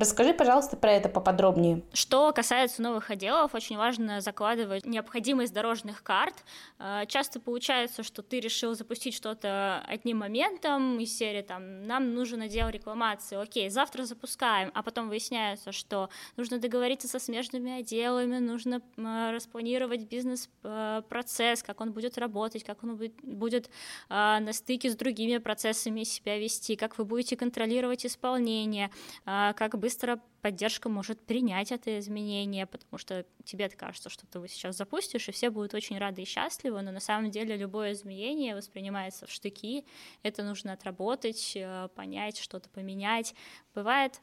Расскажи, 0.00 0.32
пожалуйста, 0.32 0.78
про 0.78 0.92
это 0.92 1.10
поподробнее. 1.10 1.82
Что 1.92 2.32
касается 2.32 2.80
новых 2.80 3.10
отделов, 3.10 3.54
очень 3.54 3.76
важно 3.76 4.22
закладывать 4.22 4.86
необходимость 4.86 5.52
дорожных 5.52 6.02
карт. 6.02 6.36
Э, 6.78 7.02
часто 7.06 7.38
получается, 7.38 8.02
что 8.02 8.22
ты 8.22 8.40
решил 8.40 8.74
запустить 8.74 9.14
что-то 9.14 9.84
одним 9.86 10.20
моментом 10.20 10.98
из 11.00 11.14
серии 11.14 11.42
там 11.42 11.86
«нам 11.86 12.14
нужен 12.14 12.40
отдел 12.40 12.70
рекламации», 12.70 13.36
окей, 13.36 13.68
завтра 13.68 14.04
запускаем, 14.04 14.70
а 14.72 14.82
потом 14.82 15.10
выясняется, 15.10 15.70
что 15.70 16.08
нужно 16.38 16.58
договориться 16.58 17.06
со 17.06 17.18
смежными 17.18 17.80
отделами, 17.80 18.38
нужно 18.38 18.80
распланировать 18.96 20.08
бизнес-процесс, 20.08 21.62
как 21.62 21.82
он 21.82 21.92
будет 21.92 22.16
работать, 22.16 22.64
как 22.64 22.82
он 22.84 22.96
будет 23.22 23.66
э, 23.66 23.68
на 24.08 24.52
стыке 24.54 24.88
с 24.88 24.96
другими 24.96 25.36
процессами 25.36 26.04
себя 26.04 26.38
вести, 26.38 26.76
как 26.76 26.96
вы 26.96 27.04
будете 27.04 27.36
контролировать 27.36 28.06
исполнение, 28.06 28.90
э, 29.26 29.52
как 29.54 29.78
быстро 29.78 29.89
быстро 29.90 30.20
поддержка 30.40 30.88
может 30.88 31.18
принять 31.20 31.72
это 31.72 31.98
изменение, 31.98 32.64
потому 32.64 32.96
что 32.96 33.26
тебе 33.44 33.68
кажется, 33.68 34.08
что 34.08 34.24
ты 34.24 34.38
его 34.38 34.46
сейчас 34.46 34.76
запустишь, 34.76 35.28
и 35.28 35.32
все 35.32 35.50
будут 35.50 35.74
очень 35.74 35.98
рады 35.98 36.22
и 36.22 36.24
счастливы, 36.24 36.80
но 36.82 36.92
на 36.92 37.00
самом 37.00 37.32
деле 37.32 37.56
любое 37.56 37.92
изменение 37.94 38.54
воспринимается 38.54 39.26
в 39.26 39.32
штыки, 39.32 39.84
это 40.22 40.44
нужно 40.44 40.74
отработать, 40.74 41.54
э, 41.56 41.88
понять, 41.96 42.38
что-то 42.38 42.68
поменять. 42.68 43.34
Бывает 43.74 44.20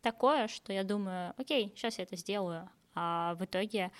такое, 0.00 0.46
что 0.46 0.72
я 0.72 0.84
думаю, 0.84 1.34
окей, 1.36 1.72
сейчас 1.74 1.98
я 1.98 2.04
это 2.04 2.14
сделаю, 2.14 2.70
а 2.94 3.34
в 3.34 3.44
итоге, 3.44 3.90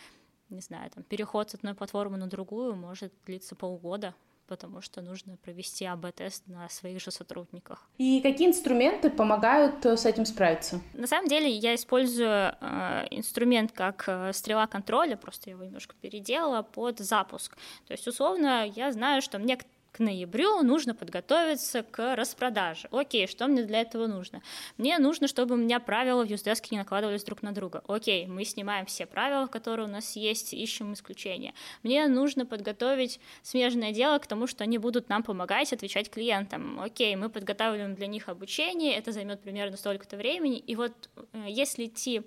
не 0.48 0.60
знаю, 0.60 0.92
там, 0.92 1.02
переход 1.02 1.50
с 1.50 1.56
одной 1.56 1.74
платформы 1.74 2.18
на 2.18 2.28
другую 2.28 2.76
может 2.76 3.12
длиться 3.26 3.56
полгода, 3.56 4.14
потому 4.50 4.80
что 4.80 5.00
нужно 5.00 5.36
провести 5.36 5.84
АБ-тест 5.84 6.48
на 6.48 6.68
своих 6.68 7.00
же 7.00 7.12
сотрудниках. 7.12 7.88
И 7.98 8.20
какие 8.20 8.48
инструменты 8.48 9.08
помогают 9.08 9.86
э, 9.86 9.96
с 9.96 10.04
этим 10.04 10.26
справиться? 10.26 10.80
На 10.92 11.06
самом 11.06 11.28
деле 11.28 11.48
я 11.48 11.76
использую 11.76 12.28
э, 12.60 13.06
инструмент 13.12 13.70
как 13.70 14.04
э, 14.08 14.32
стрела 14.32 14.66
контроля, 14.66 15.16
просто 15.16 15.50
я 15.50 15.54
его 15.54 15.64
немножко 15.64 15.94
переделала 16.00 16.62
под 16.62 16.98
запуск. 16.98 17.56
То 17.86 17.92
есть, 17.92 18.08
условно, 18.08 18.66
я 18.66 18.90
знаю, 18.90 19.22
что 19.22 19.38
мне 19.38 19.56
к 19.92 19.98
ноябрю 19.98 20.62
нужно 20.62 20.94
подготовиться 20.94 21.82
к 21.82 22.14
распродаже. 22.14 22.88
Окей, 22.92 23.26
что 23.26 23.48
мне 23.48 23.64
для 23.64 23.80
этого 23.80 24.06
нужно? 24.06 24.42
Мне 24.76 24.98
нужно, 24.98 25.26
чтобы 25.26 25.54
у 25.54 25.58
меня 25.58 25.80
правила 25.80 26.24
в 26.24 26.28
Юздеске 26.28 26.68
не 26.72 26.78
накладывались 26.78 27.24
друг 27.24 27.42
на 27.42 27.52
друга. 27.52 27.82
Окей, 27.88 28.26
мы 28.26 28.44
снимаем 28.44 28.86
все 28.86 29.06
правила, 29.06 29.46
которые 29.46 29.88
у 29.88 29.90
нас 29.90 30.16
есть, 30.16 30.54
ищем 30.54 30.92
исключения. 30.92 31.54
Мне 31.82 32.06
нужно 32.06 32.46
подготовить 32.46 33.20
смежное 33.42 33.92
дело 33.92 34.18
к 34.18 34.26
тому, 34.26 34.46
что 34.46 34.64
они 34.64 34.78
будут 34.78 35.08
нам 35.08 35.22
помогать 35.22 35.72
отвечать 35.72 36.10
клиентам. 36.10 36.80
Окей, 36.80 37.16
мы 37.16 37.28
подготавливаем 37.28 37.94
для 37.94 38.06
них 38.06 38.28
обучение, 38.28 38.94
это 38.94 39.12
займет 39.12 39.40
примерно 39.40 39.76
столько-то 39.76 40.16
времени. 40.16 40.58
И 40.58 40.76
вот 40.76 40.92
э, 41.32 41.46
если 41.48 41.86
идти 41.86 42.22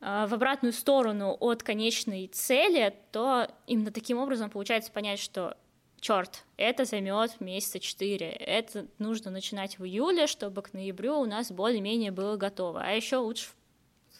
э, 0.00 0.26
в 0.28 0.34
обратную 0.34 0.72
сторону 0.72 1.36
от 1.40 1.62
конечной 1.62 2.26
цели, 2.26 2.94
то 3.12 3.48
именно 3.66 3.90
таким 3.90 4.18
образом 4.18 4.50
получается 4.50 4.92
понять, 4.92 5.20
что 5.20 5.56
черт, 6.00 6.44
это 6.56 6.84
займет 6.84 7.40
месяца 7.40 7.78
четыре, 7.78 8.30
это 8.30 8.86
нужно 8.98 9.30
начинать 9.30 9.78
в 9.78 9.84
июле, 9.84 10.26
чтобы 10.26 10.62
к 10.62 10.72
ноябрю 10.72 11.20
у 11.20 11.26
нас 11.26 11.52
более-менее 11.52 12.10
было 12.10 12.36
готово, 12.36 12.82
а 12.82 12.90
еще 12.90 13.16
лучше 13.16 13.48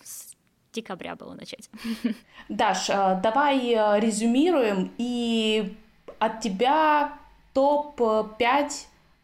с 0.02 0.34
декабря 0.72 1.16
было 1.16 1.34
начать. 1.34 1.70
Даш, 2.48 2.90
э, 2.90 3.20
давай 3.22 3.72
э, 3.72 4.00
резюмируем, 4.00 4.92
и 4.98 5.74
от 6.18 6.40
тебя 6.40 7.18
топ-5 7.54 8.70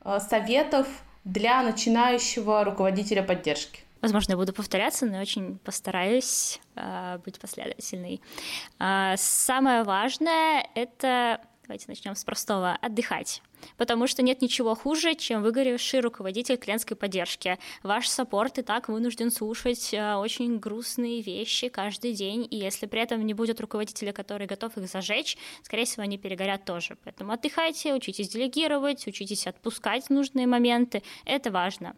э, 0.05 0.21
советов 0.21 0.87
для 1.25 1.63
начинающего 1.63 2.65
руководителя 2.65 3.23
поддержки. 3.23 3.81
Возможно, 4.03 4.33
я 4.33 4.37
буду 4.37 4.53
повторяться, 4.53 5.07
но 5.07 5.21
очень 5.21 5.59
постараюсь 5.59 6.61
э, 6.77 7.19
быть 7.25 7.41
последовательной. 7.41 8.21
Э, 8.79 9.15
самое 9.17 9.83
важное— 9.83 10.67
это 10.75 11.41
Давайте 11.67 11.87
начнем 11.89 12.15
с 12.15 12.23
простого. 12.23 12.79
Отдыхать. 12.81 13.43
Потому 13.77 14.07
что 14.07 14.23
нет 14.23 14.41
ничего 14.41 14.77
хуже, 14.77 15.17
чем 15.17 15.43
выгоревший 15.43 15.99
руководитель 15.99 16.57
клиентской 16.57 16.97
поддержки. 16.97 17.59
Ваш 17.83 18.09
саппорт 18.09 18.59
и 18.59 18.63
так 18.63 18.89
вынужден 18.89 19.33
слушать 19.33 19.93
э, 19.93 20.15
очень 20.15 20.59
грустные 20.59 21.23
вещи 21.23 21.69
каждый 21.69 22.13
день, 22.13 22.47
и 22.49 22.57
если 22.57 22.87
при 22.87 23.01
этом 23.01 23.27
не 23.27 23.35
будет 23.35 23.61
руководителя, 23.61 24.13
который 24.13 24.47
готов 24.47 24.77
их 24.79 24.87
зажечь, 24.87 25.37
скорее 25.63 25.87
всего, 25.87 26.05
они 26.05 26.19
перегорят 26.19 26.65
тоже. 26.65 26.97
Поэтому 27.03 27.33
отдыхайте, 27.33 27.95
учитесь 27.95 28.29
делегировать, 28.29 29.05
учитесь 29.09 29.49
отпускать 29.49 30.09
нужные 30.09 30.47
моменты. 30.47 31.03
Это 31.25 31.51
важно. 31.51 31.97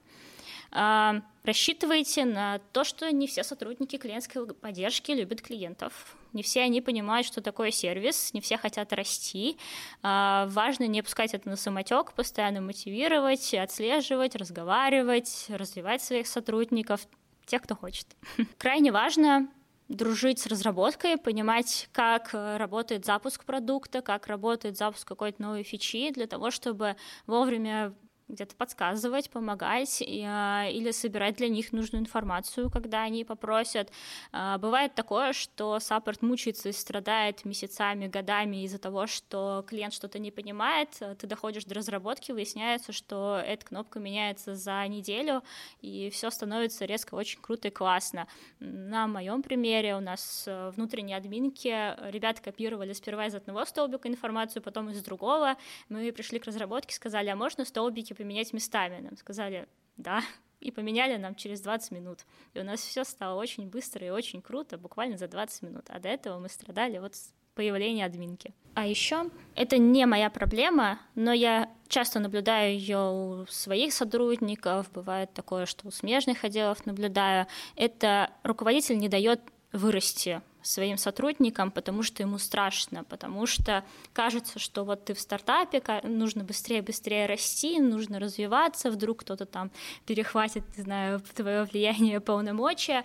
А, 0.71 1.23
рассчитывайте 1.45 2.25
на 2.25 2.59
то, 2.73 2.85
что 2.85 3.11
не 3.11 3.27
все 3.27 3.43
сотрудники 3.43 3.97
клиентской 3.97 4.47
поддержки 4.55 5.13
любят 5.13 5.41
клиентов. 5.41 6.17
Не 6.33 6.43
все 6.43 6.63
они 6.63 6.81
понимают, 6.81 7.27
что 7.27 7.41
такое 7.41 7.71
сервис, 7.71 8.35
не 8.35 8.41
все 8.41 8.59
хотят 8.59 8.93
расти. 8.93 9.57
А, 10.03 10.47
важно 10.51 10.87
не 10.87 11.01
опускать 11.01 11.35
это 11.35 11.49
на 11.49 11.57
самотек, 11.57 12.13
постоянно 12.13 12.61
мотивировать, 12.61 13.55
отслеживать, 13.55 14.37
разговаривать, 14.37 15.47
развивать 15.49 16.03
своих 16.03 16.27
сотрудников, 16.27 17.07
тех, 17.47 17.63
кто 17.63 17.75
хочет. 17.75 18.07
Крайне 18.59 18.93
важно 18.93 19.49
дружить 19.89 20.39
с 20.39 20.47
разработкой, 20.47 21.17
понимать, 21.17 21.89
как 21.93 22.31
работает 22.33 23.07
запуск 23.07 23.45
продукта, 23.45 24.03
как 24.03 24.27
работает 24.27 24.77
запуск 24.77 25.09
какой-то 25.09 25.41
новой 25.41 25.63
фичи, 25.63 26.11
для 26.13 26.27
того, 26.27 26.51
чтобы 26.51 26.97
вовремя 27.27 27.95
где-то 28.29 28.55
подсказывать, 28.55 29.31
помогать 29.31 30.03
а, 30.03 30.67
или 30.71 30.91
собирать 30.91 31.37
для 31.37 31.49
них 31.49 31.73
нужную 31.73 32.03
информацию, 32.03 32.71
когда 32.71 33.03
они 33.03 33.25
попросят. 33.25 33.91
А, 34.33 34.59
бывает 34.59 34.95
такое, 34.95 35.33
что 35.33 35.81
саппорт 35.81 36.23
мучается 36.23 36.69
и 36.69 36.73
страдает 36.73 37.45
месяцами, 37.45 38.07
годами 38.07 38.65
из-за 38.65 38.79
того, 38.79 39.07
что 39.07 39.65
клиент 39.67 39.95
что-то 39.95 40.19
не 40.19 40.31
понимает, 40.31 40.91
ты 41.19 41.27
доходишь 41.27 41.65
до 41.65 41.75
разработки, 41.75 42.33
выясняется, 42.33 42.93
что 42.93 43.41
эта 43.45 43.65
кнопка 43.65 43.99
меняется 43.99 44.55
за 44.55 44.87
неделю, 44.89 45.43
и 45.81 46.11
все 46.11 46.31
становится 46.31 46.85
резко 46.85 47.15
очень 47.15 47.41
круто 47.41 47.69
и 47.69 47.71
классно. 47.71 48.27
На 48.61 49.07
моем 49.07 49.43
примере 49.43 49.97
у 49.97 50.01
нас 50.01 50.45
э, 50.47 50.71
внутренние 50.71 51.17
админки, 51.17 51.69
ребята 52.11 52.43
копировали 52.43 52.93
сперва 52.93 53.27
из 53.27 53.35
одного 53.35 53.65
столбика 53.65 54.09
информацию, 54.09 54.63
потом 54.63 54.91
из 54.91 55.03
другого. 55.03 55.57
Мы 55.89 56.13
пришли 56.13 56.39
к 56.39 56.45
разработке, 56.45 56.95
сказали, 56.95 57.29
а 57.29 57.37
можно 57.37 57.65
столбики 57.65 58.13
поменять 58.19 58.53
местами. 58.53 59.01
Нам 59.01 59.17
сказали, 59.17 59.67
да, 59.97 60.23
и 60.61 60.71
поменяли 60.71 61.17
нам 61.17 61.35
через 61.35 61.61
20 61.61 61.93
минут. 61.93 62.27
И 62.55 62.61
у 62.61 62.65
нас 62.65 62.81
все 62.81 63.05
стало 63.05 63.41
очень 63.41 63.69
быстро 63.69 64.07
и 64.07 64.11
очень 64.11 64.43
круто, 64.43 64.77
буквально 64.77 65.17
за 65.17 65.29
20 65.29 65.63
минут. 65.63 65.87
А 65.89 65.99
до 66.01 66.09
этого 66.09 66.39
мы 66.39 66.49
страдали 66.49 66.99
вот 66.99 67.15
с 67.15 67.33
появления 67.55 68.05
админки. 68.05 68.53
А 68.75 68.87
еще 68.87 69.31
это 69.57 69.79
не 69.79 70.07
моя 70.07 70.31
проблема, 70.31 71.01
но 71.17 71.33
я 71.33 71.69
часто 71.89 72.21
наблюдаю 72.21 72.75
ее 72.75 72.99
у 72.99 73.47
своих 73.47 73.93
сотрудников, 73.93 74.91
бывает 74.93 75.33
такое, 75.33 75.67
что 75.67 75.89
у 75.89 75.91
смежных 75.91 76.45
отделов 76.45 76.87
наблюдаю. 76.87 77.47
Это 77.75 78.31
руководитель 78.45 78.99
не 78.99 79.09
дает 79.09 79.41
вырасти 79.73 80.41
своим 80.63 80.97
сотрудникам, 80.97 81.71
потому 81.71 82.03
что 82.03 82.23
ему 82.23 82.39
страшно, 82.39 83.05
потому 83.05 83.47
что 83.47 83.85
кажется, 84.13 84.59
что 84.59 84.85
вот 84.85 85.05
ты 85.05 85.15
в 85.15 85.21
стартапе, 85.21 85.83
нужно 86.03 86.45
быстрее, 86.45 86.83
быстрее 86.83 87.27
расти, 87.27 87.81
нужно 87.81 88.19
развиваться, 88.19 88.91
вдруг 88.91 89.21
кто-то 89.21 89.47
там 89.47 89.71
перехватит, 90.07 90.65
не 90.77 90.83
знаю, 90.83 91.21
твое 91.35 91.65
влияние, 91.65 92.21
полномочия. 92.21 93.05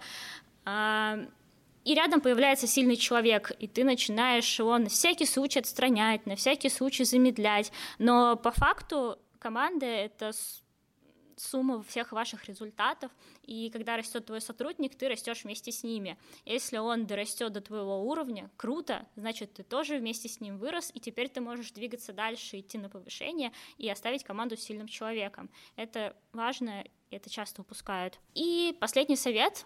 А, 0.65 1.19
и 1.83 1.93
рядом 1.93 2.21
появляется 2.21 2.65
сильный 2.65 2.95
человек, 2.95 3.51
и 3.59 3.67
ты 3.67 3.83
начинаешь 3.83 4.57
его 4.57 4.77
на 4.77 4.89
всякий 4.89 5.25
случай 5.25 5.59
отстранять, 5.59 6.25
на 6.25 6.35
всякий 6.35 6.69
случай 6.69 7.03
замедлять. 7.03 7.71
Но 7.99 8.35
по 8.35 8.51
факту 8.51 9.19
команда— 9.39 9.85
это 9.87 10.31
сумма 11.37 11.83
всех 11.83 12.11
ваших 12.11 12.45
результатов, 12.45 13.11
и 13.43 13.69
когда 13.69 13.97
растет 13.97 14.25
твой 14.25 14.41
сотрудник, 14.41 14.95
ты 14.95 15.07
растешь 15.07 15.43
вместе 15.43 15.71
с 15.71 15.83
ними. 15.83 16.17
Если 16.45 16.77
он 16.77 17.05
дорастет 17.05 17.51
до 17.51 17.61
твоего 17.61 18.03
уровня, 18.03 18.49
круто, 18.57 19.07
значит, 19.15 19.53
ты 19.53 19.63
тоже 19.63 19.97
вместе 19.97 20.29
с 20.29 20.39
ним 20.39 20.57
вырос, 20.57 20.91
и 20.93 20.99
теперь 20.99 21.29
ты 21.29 21.41
можешь 21.41 21.71
двигаться 21.71 22.13
дальше, 22.13 22.59
идти 22.59 22.77
на 22.77 22.89
повышение 22.89 23.51
и 23.77 23.89
оставить 23.89 24.23
команду 24.23 24.57
сильным 24.57 24.87
человеком. 24.87 25.49
Это 25.75 26.15
важно, 26.31 26.83
это 27.09 27.29
часто 27.29 27.61
упускают. 27.61 28.19
И 28.33 28.75
последний 28.79 29.15
совет 29.15 29.65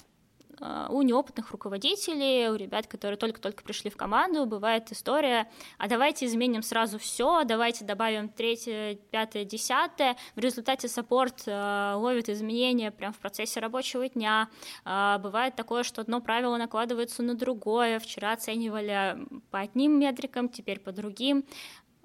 у 0.60 1.02
неопытных 1.04 1.52
руководителей, 1.52 2.50
у 2.50 2.56
ребят, 2.56 2.88
которые 2.88 3.17
только-только 3.17 3.63
пришли 3.63 3.91
в 3.91 3.98
команду, 3.98 4.46
бывает 4.46 4.91
история, 4.91 5.50
а 5.78 5.88
давайте 5.88 6.26
изменим 6.26 6.63
сразу 6.63 6.98
все, 6.98 7.43
давайте 7.43 7.86
добавим 7.86 8.30
третье, 8.30 8.96
пятое, 9.12 9.46
десятое. 9.46 10.17
В 10.36 10.39
результате 10.39 10.88
саппорт 10.88 11.43
э, 11.46 11.93
ловит 11.96 12.30
изменения 12.30 12.91
прямо 12.91 13.13
в 13.13 13.17
процессе 13.20 13.60
рабочего 13.60 14.10
дня. 14.10 14.50
Э, 14.84 15.17
бывает 15.20 15.56
такое, 15.56 15.84
что 15.84 16.02
одно 16.02 16.22
правило 16.22 16.58
накладывается 16.58 17.22
на 17.22 17.36
другое. 17.36 18.00
Вчера 18.00 18.34
оценивали 18.34 19.17
по 19.52 19.60
одним 19.60 20.00
метрикам, 20.00 20.50
теперь 20.50 20.80
по 20.80 20.91
другим 20.91 21.46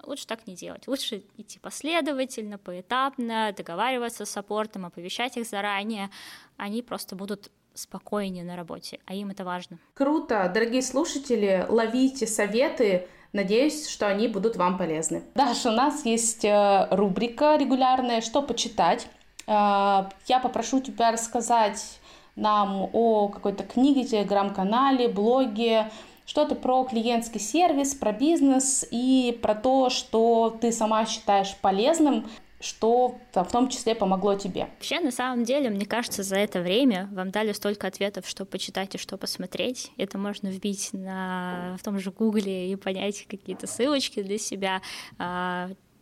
лучше 0.05 0.27
так 0.27 0.45
не 0.47 0.55
делать. 0.55 0.87
Лучше 0.87 1.23
идти 1.37 1.59
последовательно, 1.59 2.57
поэтапно, 2.57 3.53
договариваться 3.55 4.25
с 4.25 4.31
саппортом, 4.31 4.85
оповещать 4.85 5.37
их 5.37 5.47
заранее. 5.47 6.09
Они 6.57 6.81
просто 6.81 7.15
будут 7.15 7.51
спокойнее 7.73 8.43
на 8.43 8.55
работе, 8.55 8.99
а 9.05 9.13
им 9.13 9.29
это 9.29 9.43
важно. 9.43 9.77
Круто, 9.93 10.49
дорогие 10.53 10.81
слушатели, 10.81 11.65
ловите 11.69 12.27
советы, 12.27 13.07
Надеюсь, 13.33 13.89
что 13.89 14.07
они 14.07 14.27
будут 14.27 14.57
вам 14.57 14.77
полезны. 14.77 15.23
Даша, 15.33 15.69
у 15.69 15.71
нас 15.71 16.05
есть 16.05 16.45
э, 16.45 16.87
рубрика 16.91 17.55
регулярная 17.55 18.21
«Что 18.21 18.43
почитать?». 18.43 19.07
Э, 19.47 20.05
я 20.27 20.39
попрошу 20.39 20.81
тебя 20.81 21.11
рассказать 21.11 21.99
нам 22.35 22.89
о 22.93 23.29
какой-то 23.29 23.63
книге, 23.63 24.05
телеграм-канале, 24.05 25.07
блоге, 25.07 25.89
что-то 26.27 26.53
про 26.53 26.83
клиентский 26.83 27.39
сервис, 27.39 27.95
про 27.95 28.11
бизнес 28.11 28.85
и 28.91 29.37
про 29.41 29.55
то, 29.55 29.89
что 29.89 30.55
ты 30.61 30.71
сама 30.71 31.05
считаешь 31.07 31.55
полезным 31.59 32.27
что 32.63 33.17
в 33.33 33.51
том 33.51 33.67
числе 33.69 33.93
помогло 33.93 34.35
тебе? 34.35 34.69
Вообще, 34.75 34.99
на 35.01 35.11
самом 35.11 35.43
деле, 35.43 35.69
мне 35.69 35.85
кажется, 35.85 36.23
за 36.23 36.37
это 36.37 36.61
время 36.61 37.09
вам 37.11 37.29
дали 37.29 37.51
столько 37.51 37.87
ответов, 37.87 38.27
что 38.27 38.45
почитать 38.45 38.95
и 38.95 38.97
что 38.97 39.17
посмотреть. 39.17 39.91
Это 39.97 40.17
можно 40.17 40.47
вбить 40.47 40.89
на, 40.93 41.75
в 41.77 41.83
том 41.83 41.99
же 41.99 42.11
Гугле 42.11 42.71
и 42.71 42.75
понять 42.75 43.25
какие-то 43.27 43.67
ссылочки 43.67 44.23
для 44.23 44.37
себя. 44.37 44.81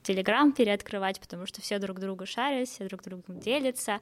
Телеграм 0.03 0.51
переоткрывать, 0.51 1.19
потому 1.19 1.45
что 1.45 1.61
все 1.61 1.79
друг 1.79 1.99
друга 1.99 2.25
шарят, 2.25 2.67
все 2.67 2.87
друг 2.87 3.03
другом 3.03 3.39
делятся. 3.39 3.99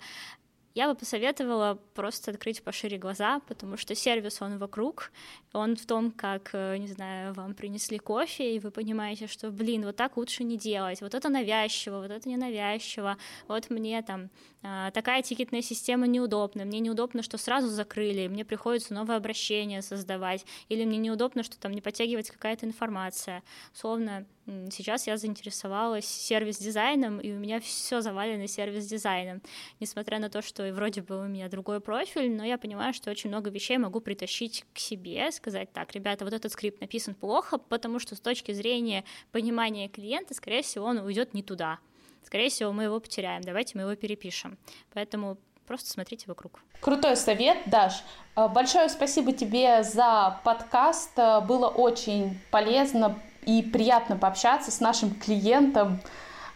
Я 0.80 0.88
бы 0.88 0.96
посоветовала 0.96 1.78
просто 1.94 2.32
открыть 2.32 2.64
пошире 2.64 2.98
глаза, 2.98 3.42
потому 3.50 3.76
что 3.76 3.96
сервис, 3.96 4.42
он 4.42 4.58
вокруг, 4.60 5.12
он 5.52 5.76
в 5.76 5.86
том, 5.86 6.10
как, 6.10 6.52
э, 6.54 6.78
не 6.78 6.88
знаю, 6.88 7.34
вам 7.34 7.54
принесли 7.54 7.98
кофе, 7.98 8.56
и 8.56 8.60
вы 8.60 8.72
понимаете, 8.72 9.28
что, 9.28 9.52
блин, 9.52 9.84
вот 9.84 9.98
так 9.98 10.16
лучше 10.16 10.46
не 10.46 10.58
делать, 10.58 11.02
вот 11.02 11.14
это 11.14 11.28
навязчиво, 11.28 11.98
вот 12.00 12.12
это 12.12 12.30
не 12.30 12.38
навязчиво, 12.38 13.18
вот 13.50 13.70
мне 13.70 14.02
там 14.04 14.30
а, 14.64 14.92
такая 14.92 15.22
тикетная 15.22 15.62
система 15.62 16.08
неудобна, 16.08 16.64
мне 16.64 16.80
неудобно, 16.80 17.24
что 17.24 17.38
сразу 17.38 17.68
закрыли, 17.68 18.30
мне 18.30 18.46
приходится 18.46 18.94
новое 18.94 19.18
обращение 19.18 19.82
создавать, 19.82 20.46
или 20.70 20.86
мне 20.86 20.98
неудобно, 20.98 21.44
что 21.44 21.60
там 21.60 21.74
не 21.74 21.82
подтягивается 21.82 22.32
какая-то 22.32 22.66
информация. 22.66 23.44
Словно 23.74 24.26
сейчас 24.72 25.08
я 25.08 25.18
заинтересовалась 25.18 26.06
сервис-дизайном, 26.06 27.20
и 27.20 27.32
у 27.32 27.38
меня 27.38 27.60
все 27.60 28.02
завалено 28.02 28.48
сервис-дизайном. 28.48 29.42
Несмотря 29.80 30.20
на 30.20 30.30
то, 30.30 30.42
что 30.42 30.72
вроде 30.74 31.02
бы 31.02 31.20
у 31.20 31.28
меня 31.28 31.50
другой 31.50 31.80
профиль, 31.80 32.32
но 32.32 32.44
я 32.44 32.58
понимаю, 32.58 32.94
что 32.94 33.12
очень 33.12 33.30
много 33.30 33.50
вещей 33.50 33.78
могу 33.78 34.00
притащить 34.02 34.66
к 34.74 34.80
себе, 34.80 35.32
сказать, 35.32 35.72
так, 35.72 35.92
ребята, 35.94 36.26
вот 36.26 36.34
этот 36.34 36.52
скрипт 36.52 36.82
написан 36.82 37.16
плохо, 37.16 37.58
потому 37.58 38.00
что 38.00 38.16
с 38.16 38.20
точки 38.20 38.52
зрения 38.52 39.04
понимания 39.32 39.88
клиента, 39.88 40.34
скорее 40.34 40.62
всего, 40.62 40.86
он 40.86 40.98
уйдет 41.00 41.34
не 41.34 41.44
туда 41.44 41.80
скорее 42.24 42.50
всего, 42.50 42.72
мы 42.72 42.84
его 42.84 43.00
потеряем, 43.00 43.42
давайте 43.42 43.76
мы 43.76 43.84
его 43.84 43.96
перепишем. 43.96 44.58
Поэтому 44.94 45.38
просто 45.66 45.90
смотрите 45.90 46.26
вокруг. 46.28 46.60
Крутой 46.80 47.16
совет, 47.16 47.58
Даш. 47.66 48.04
Э, 48.36 48.48
большое 48.48 48.90
спасибо 48.90 49.34
тебе 49.34 49.84
за 49.84 50.40
подкаст. 50.44 51.18
Э, 51.18 51.42
было 51.42 51.68
очень 51.68 52.40
полезно 52.52 53.20
и 53.46 53.62
приятно 53.62 54.16
пообщаться 54.16 54.72
с 54.72 54.80
нашим 54.80 55.14
клиентом. 55.14 56.00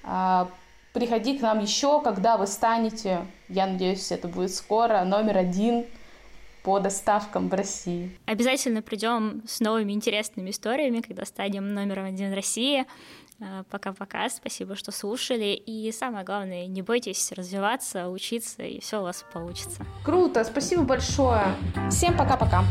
Э, 0.04 0.46
приходи 0.94 1.38
к 1.38 1.42
нам 1.42 1.60
еще, 1.60 2.02
когда 2.02 2.38
вы 2.38 2.48
станете, 2.48 3.26
я 3.50 3.68
надеюсь, 3.68 4.12
это 4.12 4.28
будет 4.28 4.54
скоро, 4.54 5.04
номер 5.04 5.38
один 5.38 5.86
по 6.64 6.80
доставкам 6.80 7.50
в 7.50 7.54
России. 7.54 8.18
Обязательно 8.26 8.82
придем 8.82 9.44
с 9.46 9.60
новыми 9.60 9.92
интересными 9.92 10.50
историями, 10.50 11.02
когда 11.02 11.26
станем 11.26 11.74
номером 11.74 12.06
один 12.06 12.32
в 12.32 12.36
России. 12.36 12.86
Э, 13.40 13.64
пока-пока, 13.70 14.30
спасибо, 14.30 14.76
что 14.76 14.92
слушали. 14.92 15.54
И 15.54 15.92
самое 15.92 16.24
главное, 16.24 16.68
не 16.68 16.82
бойтесь 16.82 17.32
развиваться, 17.34 18.10
учиться, 18.10 18.64
и 18.64 18.80
все 18.80 19.00
у 19.00 19.04
вас 19.04 19.26
получится. 19.34 19.86
Круто, 20.06 20.44
спасибо 20.44 20.84
большое. 20.84 21.44
Всем 21.90 22.16
пока-пока. 22.18 22.64